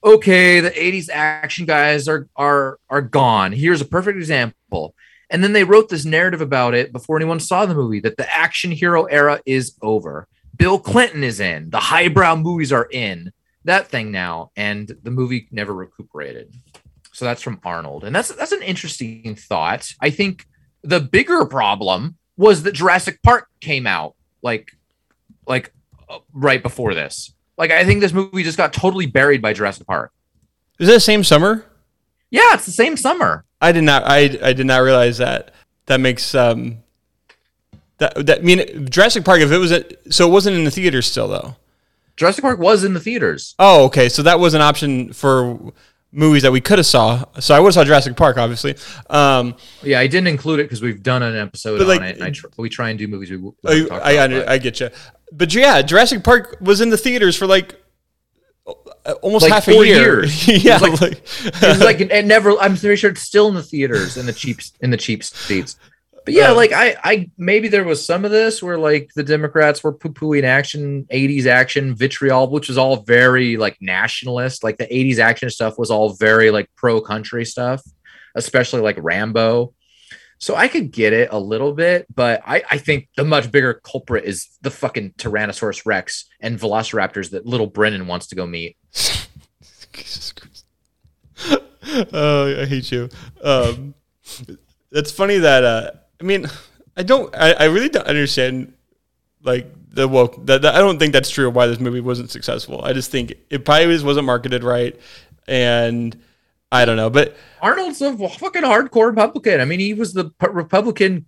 [0.04, 3.52] okay the 80s action guys are are are gone.
[3.52, 4.94] Here's a perfect example.
[5.30, 8.32] And then they wrote this narrative about it before anyone saw the movie that the
[8.32, 10.26] action hero era is over.
[10.58, 11.70] Bill Clinton is in.
[11.70, 13.32] The highbrow movies are in.
[13.64, 14.50] That thing now.
[14.56, 16.54] And the movie never recuperated.
[17.12, 18.04] So that's from Arnold.
[18.04, 19.92] And that's that's an interesting thought.
[20.00, 20.46] I think
[20.82, 24.70] the bigger problem was that Jurassic Park came out like
[25.46, 25.72] like
[26.08, 27.34] uh, right before this.
[27.56, 30.12] Like I think this movie just got totally buried by Jurassic Park.
[30.78, 31.64] Is it the same summer?
[32.30, 33.44] Yeah, it's the same summer.
[33.60, 34.04] I did not.
[34.06, 35.52] I I did not realize that.
[35.86, 36.78] That makes um.
[37.98, 39.40] That that I mean Jurassic Park.
[39.40, 41.56] If it was at, so, it wasn't in the theater still though.
[42.16, 43.54] Jurassic Park was in the theaters.
[43.58, 44.08] Oh, okay.
[44.08, 45.72] So that was an option for
[46.10, 47.24] movies that we could have saw.
[47.38, 48.74] So I would have saw Jurassic Park, obviously.
[49.10, 52.14] Um, Yeah, I didn't include it because we've done an episode But, on it.
[52.16, 53.52] And I tr- we try and do movies we.
[53.66, 54.90] I about, under, I get you.
[55.30, 57.76] But yeah, Jurassic Park was in the theaters for like
[59.22, 59.84] almost Like half a year.
[60.24, 60.48] years.
[60.64, 62.56] yeah, It was like- like, it was like it never.
[62.58, 65.76] I'm pretty sure it's still in the theaters in the cheap in the cheap seats.
[66.28, 69.82] But yeah, like I, I maybe there was some of this where like the Democrats
[69.82, 74.62] were poo pooing action, 80s action vitriol, which was all very like nationalist.
[74.62, 77.80] Like the 80s action stuff was all very like pro country stuff,
[78.34, 79.72] especially like Rambo.
[80.36, 83.80] So I could get it a little bit, but I, I think the much bigger
[83.82, 88.76] culprit is the fucking Tyrannosaurus Rex and Velociraptors that little Brennan wants to go meet.
[88.92, 90.66] Jesus Christ.
[92.12, 93.08] oh, I hate you.
[93.42, 93.94] Um,
[94.92, 95.90] it's funny that uh,
[96.20, 96.46] I mean,
[96.96, 97.34] I don't.
[97.34, 98.72] I, I really don't understand
[99.42, 100.46] like the woke.
[100.46, 101.50] That, I don't think that's true.
[101.50, 102.82] Why this movie wasn't successful?
[102.82, 104.98] I just think it probably just wasn't marketed right,
[105.46, 106.16] and
[106.72, 107.10] I don't know.
[107.10, 109.60] But Arnold's a fucking hardcore Republican.
[109.60, 111.26] I mean, he was the Republican,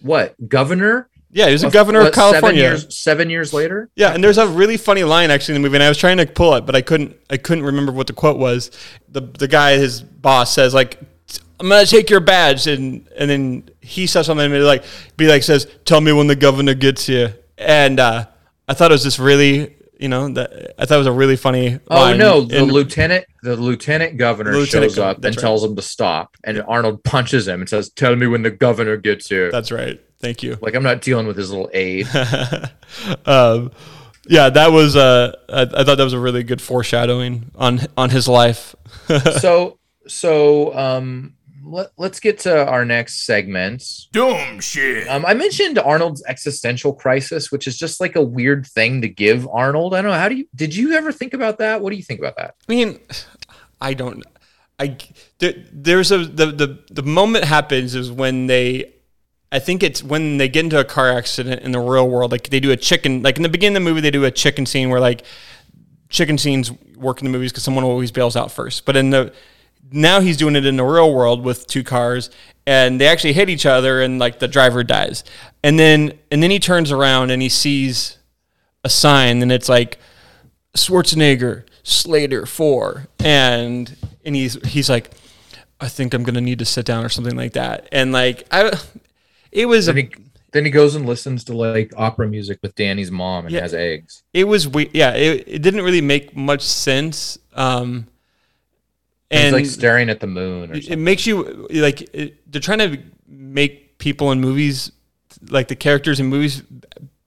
[0.00, 1.08] what governor?
[1.32, 2.60] yeah, he was a governor of California.
[2.60, 3.88] Seven years, seven years later.
[3.94, 6.16] Yeah, and there's a really funny line actually in the movie, and I was trying
[6.16, 7.16] to pull it, but I couldn't.
[7.30, 8.70] I couldn't remember what the quote was.
[9.08, 10.98] the The guy, his boss, says like,
[11.60, 14.84] "I'm gonna take your badge," and and then he says something and like,
[15.16, 18.26] be like says, "Tell me when the governor gets here." And uh,
[18.68, 21.36] I thought it was just really, you know, that I thought it was a really
[21.36, 21.78] funny.
[21.88, 25.38] Oh no, the And- lieutenant, the lieutenant governor Lieutenant shows gov- up and right.
[25.38, 28.96] tells him to stop, and Arnold punches him and says, "Tell me when the governor
[28.96, 30.00] gets here." That's right.
[30.20, 30.58] Thank you.
[30.60, 32.06] like I'm not dealing with his little aide.
[33.26, 33.70] um,
[34.28, 34.96] yeah, that was.
[34.96, 38.74] Uh, I, I thought that was a really good foreshadowing on on his life.
[39.40, 43.84] so, so um, let, let's get to our next segment.
[44.12, 45.08] Dumb shit.
[45.08, 49.48] Um, I mentioned Arnold's existential crisis, which is just like a weird thing to give
[49.48, 49.94] Arnold.
[49.94, 50.16] I don't know.
[50.16, 50.46] How do you?
[50.54, 51.80] Did you ever think about that?
[51.80, 52.54] What do you think about that?
[52.68, 53.00] I mean,
[53.80, 54.22] I don't.
[54.78, 54.96] I
[55.38, 58.94] there, there's a the, the the moment happens is when they.
[59.52, 62.30] I think it's when they get into a car accident in the real world.
[62.30, 63.22] Like they do a chicken.
[63.22, 65.24] Like in the beginning of the movie, they do a chicken scene where like
[66.08, 68.84] chicken scenes work in the movies because someone always bails out first.
[68.84, 69.32] But in the
[69.92, 72.30] now he's doing it in the real world with two cars
[72.66, 75.24] and they actually hit each other and like the driver dies.
[75.64, 78.18] And then and then he turns around and he sees
[78.84, 79.98] a sign and it's like
[80.76, 85.10] Schwarzenegger, Slater 4 and and he's he's like
[85.80, 87.88] I think I'm going to need to sit down or something like that.
[87.90, 88.78] And like I
[89.50, 90.10] it was Then a, he,
[90.52, 93.62] then he goes and listens to like opera music with Danny's mom and Yeah.
[93.62, 94.22] has eggs.
[94.32, 98.06] it was we- yeah, it, it didn't really make much sense um
[99.30, 100.72] And he's like staring at the moon.
[100.72, 104.92] Or it makes you like it, they're trying to make people in movies
[105.48, 106.62] like the characters in movies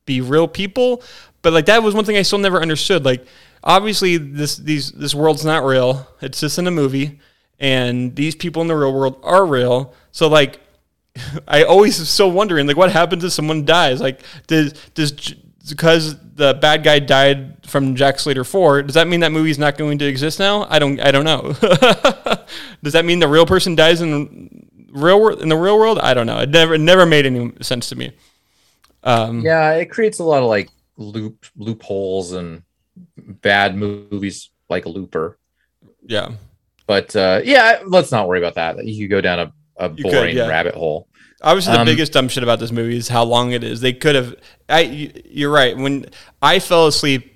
[0.06, 1.02] be real people.
[1.42, 3.06] But like that was one thing i still never understood.
[3.06, 3.26] Like
[3.64, 6.08] obviously this these this world's not real.
[6.22, 7.20] It's just in a movie.
[7.60, 9.94] And these people in the real world are real.
[10.12, 10.60] So like
[11.48, 14.02] i always was still wondering like what happens if someone dies?
[14.02, 15.14] Like does does
[15.70, 19.78] because the bad guy died from Jack Slater 4 does that mean that movie's not
[19.78, 21.54] going to exist now i don't i don't know
[22.84, 26.14] does that mean the real person dies in real world in the real world i
[26.14, 28.12] don't know it never it never made any sense to me
[29.04, 32.64] um yeah, it creates a lot of like loop loopholes and
[33.18, 35.38] bad movies like Looper.
[36.06, 36.30] yeah
[36.88, 38.86] But uh, yeah, let's not worry about that.
[38.86, 40.48] You could go down a, a You could, boring yeah.
[40.48, 41.08] rabbit hole.
[41.42, 43.82] Obviously, the Um, biggest dumb shit about this movie is how long it is.
[43.82, 44.36] They could have.
[44.70, 45.12] I.
[45.26, 45.76] You're right.
[45.76, 46.06] When
[46.42, 47.33] I fell asleep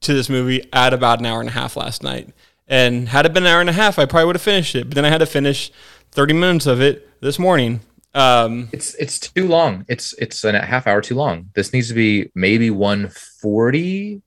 [0.00, 2.30] to this movie at about an hour and a half last night,
[2.66, 4.84] and had it been an hour and a half, I probably would have finished it.
[4.84, 5.70] But then I had to finish
[6.12, 7.80] 30 minutes of it this morning.
[8.14, 9.84] Um, It's it's too long.
[9.88, 11.50] It's it's a half hour too long.
[11.54, 14.22] This needs to be maybe 140.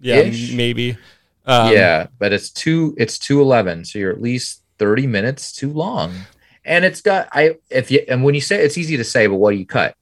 [0.00, 0.22] yeah,
[0.54, 0.96] maybe.
[1.44, 3.84] Um, yeah, but it's two it's 211.
[3.86, 6.14] So you're at least 30 minutes too long.
[6.64, 9.36] And it's got I if you and when you say it's easy to say, but
[9.36, 9.96] what do you cut?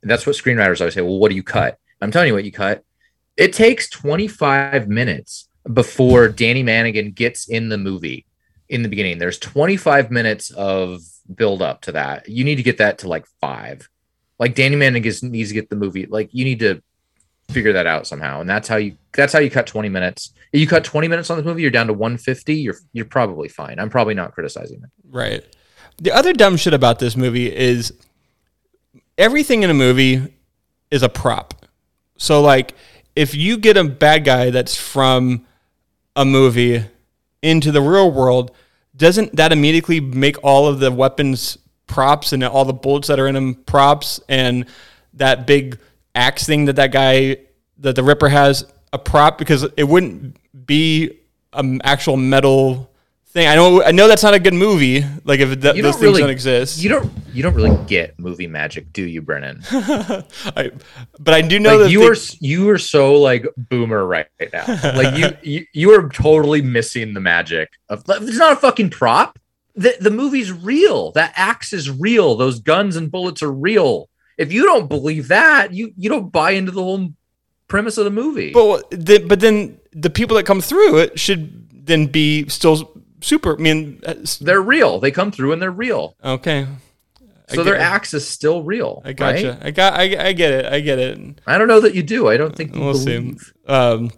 [0.00, 1.00] And that's what screenwriters always say.
[1.02, 1.78] Well, what do you cut?
[2.00, 2.84] I'm telling you what you cut.
[3.36, 8.26] It takes 25 minutes before Danny Madigan gets in the movie
[8.68, 9.18] in the beginning.
[9.18, 11.00] There's 25 minutes of
[11.34, 12.28] build up to that.
[12.28, 13.88] You need to get that to like five.
[14.38, 16.06] Like Danny Madigan needs to get the movie.
[16.06, 16.82] Like you need to
[17.50, 18.40] figure that out somehow.
[18.40, 20.32] And that's how you that's how you cut 20 minutes.
[20.52, 22.54] If you cut 20 minutes on this movie, you're down to 150.
[22.54, 23.78] You're you're probably fine.
[23.78, 24.90] I'm probably not criticizing it.
[25.08, 25.44] Right.
[25.98, 27.92] The other dumb shit about this movie is
[29.16, 30.34] everything in a movie
[30.90, 31.54] is a prop.
[32.16, 32.74] So like
[33.16, 35.46] if you get a bad guy that's from
[36.16, 36.84] a movie
[37.42, 38.50] into the real world,
[38.96, 43.26] doesn't that immediately make all of the weapons props and all the bullets that are
[43.26, 44.66] in them props and
[45.12, 45.78] that big
[46.14, 47.36] axe thing that that guy
[47.78, 49.38] that the Ripper has a prop?
[49.38, 50.36] Because it wouldn't
[50.66, 51.18] be
[51.52, 52.90] an actual metal
[53.34, 53.48] thing.
[53.48, 55.04] I know I know that's not a good movie.
[55.24, 56.82] Like if th- those things really don't exist.
[56.82, 57.12] You don't.
[57.32, 59.60] You don't really get movie magic, do you, Brennan?
[59.70, 60.70] I,
[61.18, 64.64] but I do know like that you are you are so like boomer right now.
[64.94, 68.04] Like you, you you are totally missing the magic of.
[68.08, 69.38] It's not a fucking prop.
[69.74, 71.10] The the movie's real.
[71.12, 72.36] That axe is real.
[72.36, 74.08] Those guns and bullets are real.
[74.38, 77.12] If you don't believe that, you you don't buy into the whole
[77.66, 78.52] premise of the movie.
[78.52, 82.94] But the, but then the people that come through it should then be still
[83.24, 83.54] super.
[83.58, 85.00] I mean, uh, they're real.
[85.00, 86.16] They come through and they're real.
[86.24, 86.66] okay.
[87.50, 89.02] I So their get- axe is still real.
[89.04, 89.50] I gotcha.
[89.50, 89.66] right?
[89.66, 89.92] I got.
[89.94, 90.66] I, I get it.
[90.72, 91.40] I get it.
[91.46, 92.28] I don't know that you do.
[92.28, 93.18] I don't think you We'll see.
[93.18, 93.52] believe.
[93.66, 94.10] Um,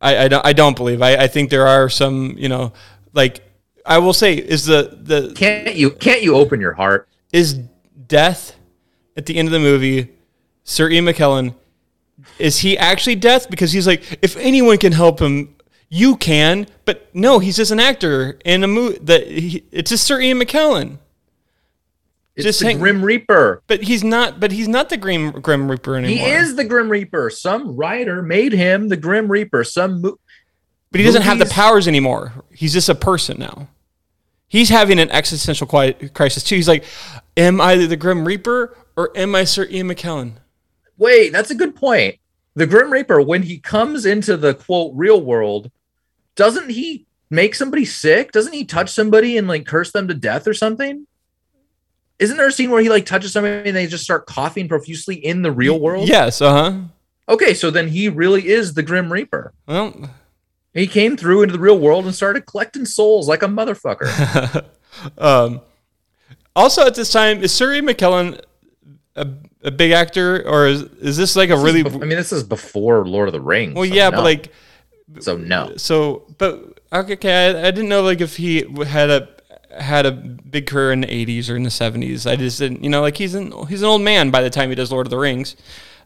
[0.00, 0.46] I, I don't.
[0.46, 1.02] I don't believe.
[1.02, 2.34] I, I think there are some.
[2.38, 2.72] You know,
[3.14, 3.40] like
[3.84, 7.08] I will say, is the the Can't you can't you open your heart?
[7.32, 7.54] is
[8.06, 8.54] death
[9.16, 10.10] at the end of the movie,
[10.64, 11.54] Sir Ian McKellen,
[12.38, 13.50] is he actually death?
[13.50, 15.55] Because he's like, if anyone can help him,
[15.88, 16.66] you can.
[16.84, 20.38] But no, he's just an actor in a movie that he, it's just Sir Ian
[20.40, 20.98] McKellen.
[22.34, 23.62] It's Just the hang- Grim Reaper.
[23.66, 24.38] But he's not.
[24.40, 26.26] But he's not the Grim Grim Reaper anymore.
[26.26, 27.30] He is the Grim Reaper.
[27.30, 29.64] Some writer made him the Grim Reaper.
[29.64, 30.18] Some mo-
[30.90, 32.32] But he doesn't have the powers anymore.
[32.52, 33.68] He's just a person now.
[34.48, 36.56] He's having an existential crisis too.
[36.56, 36.84] He's like,
[37.38, 40.32] "Am I the Grim Reaper or am I Sir Ian McKellen?"
[40.98, 42.16] Wait, that's a good point.
[42.54, 45.70] The Grim Reaper, when he comes into the quote real world,
[46.36, 48.32] doesn't he make somebody sick?
[48.32, 51.06] Doesn't he touch somebody and like curse them to death or something?
[52.18, 55.16] Isn't there a scene where he like touches somebody and they just start coughing profusely
[55.16, 56.08] in the real world?
[56.08, 56.40] Yes.
[56.40, 56.80] Uh huh.
[57.28, 59.52] Okay, so then he really is the Grim Reaper.
[59.66, 60.10] Well,
[60.72, 64.66] He came through into the real world and started collecting souls like a motherfucker.
[65.18, 65.60] um,
[66.54, 68.40] also at this time, is Ian McKellen
[69.16, 69.26] a,
[69.62, 71.84] a big actor or is, is this like a really?
[71.84, 73.74] I mean, this is before Lord of the Rings.
[73.74, 74.18] well, so yeah, no.
[74.18, 74.52] but like,
[75.20, 75.76] so no.
[75.76, 79.28] so, but okay, I, I didn't know like if he had a
[79.78, 82.30] had a big career in the 80s or in the 70s.
[82.30, 84.70] I just didn't, you know, like he's an he's an old man by the time
[84.70, 85.56] he does Lord of the Rings.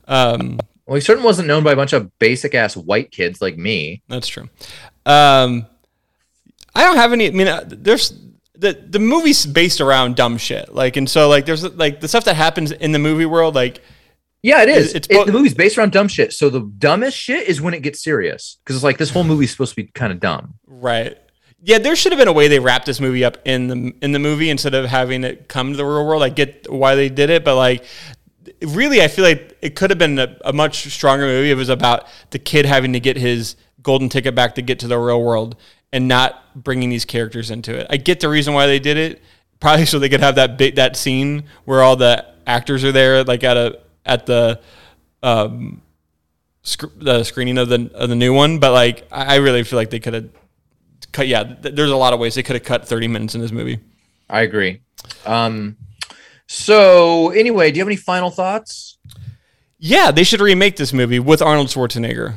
[0.09, 3.57] Um, Well, he certainly wasn't known by a bunch of basic ass white kids like
[3.57, 4.03] me.
[4.09, 4.48] That's true.
[5.07, 5.66] Um,
[6.74, 7.28] I don't have any.
[7.28, 8.12] I mean, uh, there's
[8.55, 10.74] the the movie's based around dumb shit.
[10.74, 13.55] Like, and so like there's like the stuff that happens in the movie world.
[13.55, 13.82] Like,
[14.43, 14.95] Yeah, it is.
[14.95, 16.32] It's- it's It- the movie's based around dumb shit.
[16.32, 19.51] So the dumbest shit is when it gets serious because it's like this whole movie's
[19.51, 20.55] supposed to be kind of dumb.
[20.66, 21.16] right?
[21.62, 24.12] Yeah, there should have been a way they wrapped this movie up in the in
[24.12, 26.22] the movie instead of having it come to the real world.
[26.22, 27.84] I get why they did it, but like.
[28.62, 31.51] Really, I feel like it could have been a, a much stronger movie.
[31.51, 34.88] It was about the kid having to get his golden ticket back to get to
[34.88, 35.57] the real world,
[35.93, 37.86] and not bringing these characters into it.
[37.91, 39.22] I get the reason why they did it,
[39.61, 43.22] probably so they could have that big that scene where all the actors are there,
[43.24, 44.61] like at a at the
[45.22, 45.82] um
[46.62, 48.59] sc- the screening of the of the new one.
[48.59, 50.28] But like, I really feel like they could have
[51.12, 51.26] cut.
[51.28, 53.53] Yeah, th- there's a lot of ways they could have cut 30 minutes in this
[53.53, 53.80] movie.
[54.28, 54.80] I agree.
[55.26, 55.76] Um,
[56.46, 58.98] so anyway, do you have any final thoughts?
[59.78, 62.34] Yeah, they should remake this movie with Arnold Schwarzenegger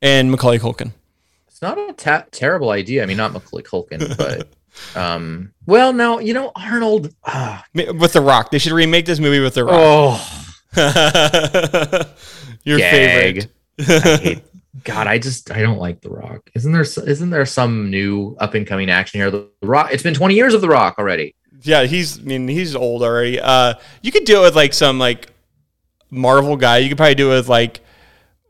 [0.00, 0.92] and Macaulay Culkin.
[1.48, 3.02] It's not a ta- terrible idea.
[3.02, 4.48] I mean, not Macaulay Culkin, but
[4.96, 7.12] um, well, no, you know Arnold.
[7.26, 9.74] Ma- With The Rock, they should remake this movie with The Rock.
[9.76, 10.37] oh,
[12.64, 13.48] Your gag.
[13.78, 14.42] favorite.
[14.42, 14.42] I
[14.84, 16.50] God, I just I don't like The Rock.
[16.54, 19.30] Isn't there isn't there some new up and coming action here?
[19.30, 19.90] The Rock.
[19.92, 21.34] It's been twenty years of The Rock already.
[21.62, 22.18] Yeah, he's.
[22.18, 23.40] I mean, he's old already.
[23.40, 25.32] Uh, you could do it with like some like
[26.10, 26.78] Marvel guy.
[26.78, 27.80] You could probably do it with like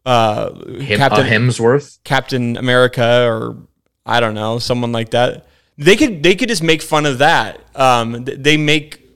[0.04, 1.98] uh, Him, Captain Hemsworth.
[2.04, 3.56] Captain America or
[4.04, 5.46] I don't know, someone like that.
[5.76, 7.60] They could they could just make fun of that.
[7.74, 9.06] Um, they make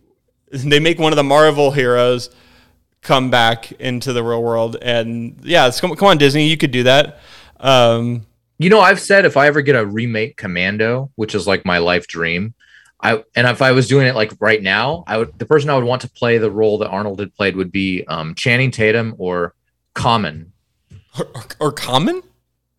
[0.50, 2.30] they make one of the Marvel heroes
[3.02, 6.70] come back into the real world, and yeah, it's, come, come on Disney, you could
[6.70, 7.18] do that.
[7.60, 8.26] Um,
[8.58, 11.78] You know, I've said if I ever get a remake Commando, which is like my
[11.78, 12.54] life dream,
[13.00, 15.74] I and if I was doing it like right now, I would the person I
[15.74, 19.16] would want to play the role that Arnold had played would be um, Channing Tatum
[19.18, 19.54] or
[19.94, 20.52] Common.
[21.18, 21.26] or,
[21.58, 22.22] or Common.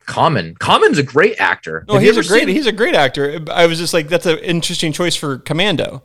[0.06, 0.56] Common.
[0.56, 1.86] Common's a great actor.
[1.88, 3.40] No, Have he's a great seen- he's a great actor.
[3.52, 6.04] I was just like, that's an interesting choice for Commando.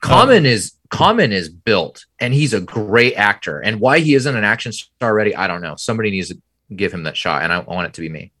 [0.00, 3.60] Common is Common is built, and he's a great actor.
[3.60, 5.76] And why he isn't an action star already, I don't know.
[5.76, 6.38] Somebody needs to
[6.74, 8.32] give him that shot, and I, I want it to be me.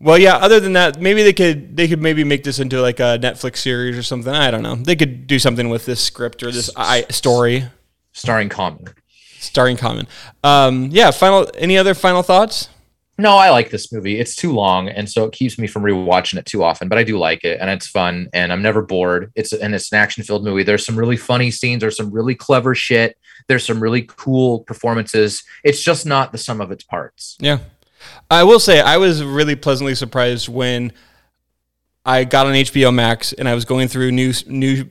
[0.00, 0.36] Well, yeah.
[0.36, 3.58] Other than that, maybe they could they could maybe make this into like a Netflix
[3.58, 4.32] series or something.
[4.32, 4.76] I don't know.
[4.76, 7.64] They could do something with this script or this I, story.
[8.12, 8.86] Starring Common.
[9.38, 10.06] starring Common.
[10.44, 11.10] Um, yeah.
[11.10, 11.50] Final.
[11.56, 12.68] Any other final thoughts?
[13.18, 14.20] No, I like this movie.
[14.20, 16.88] It's too long, and so it keeps me from rewatching it too often.
[16.88, 19.32] But I do like it, and it's fun, and I'm never bored.
[19.34, 20.64] It's and it's an action-filled movie.
[20.64, 21.80] There's some really funny scenes.
[21.80, 23.16] There's some really clever shit.
[23.48, 25.44] There's some really cool performances.
[25.64, 27.38] It's just not the sum of its parts.
[27.40, 27.58] Yeah.
[28.30, 30.92] I will say I was really pleasantly surprised when
[32.04, 34.88] I got on HBO Max and I was going through new new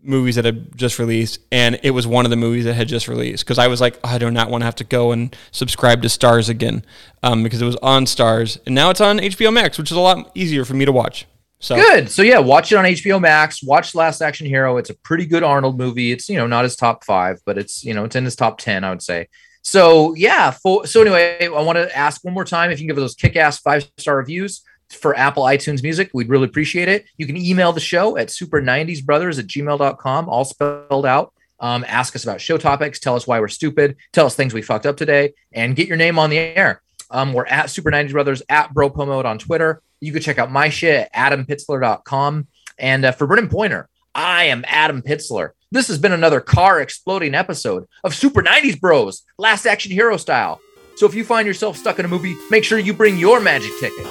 [0.00, 3.08] movies that had just released and it was one of the movies that had just
[3.08, 6.02] released because I was like I do not want to have to go and subscribe
[6.02, 6.84] to Starz again
[7.22, 10.00] um, because it was on Starz and now it's on HBO Max which is a
[10.00, 11.26] lot easier for me to watch.
[11.60, 12.10] So Good.
[12.10, 13.62] So yeah, watch it on HBO Max.
[13.62, 14.76] Watch Last Action Hero.
[14.76, 16.12] It's a pretty good Arnold movie.
[16.12, 18.58] It's you know not his top five, but it's you know it's in his top
[18.58, 19.28] ten, I would say.
[19.62, 20.52] So yeah.
[20.52, 23.16] For, so anyway, I want to ask one more time if you can give those
[23.16, 26.10] kick-ass five-star reviews for Apple iTunes Music.
[26.12, 27.06] We'd really appreciate it.
[27.16, 31.32] You can email the show at super90sbrothers at gmail.com, all spelled out.
[31.60, 33.00] Um, ask us about show topics.
[33.00, 33.96] Tell us why we're stupid.
[34.12, 36.82] Tell us things we fucked up today, and get your name on the air.
[37.10, 39.82] Um, we're at Super 90s Brothers at Bro Mode on Twitter.
[40.00, 42.46] You can check out my shit at adampitzler.com.
[42.78, 45.50] And uh, for Brennan Pointer, I am Adam Pitzler.
[45.70, 50.60] This has been another car exploding episode of Super 90s Bros, Last Action Hero style.
[50.96, 53.70] So if you find yourself stuck in a movie, make sure you bring your magic
[53.80, 54.06] ticket.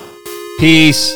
[0.58, 1.14] Peace.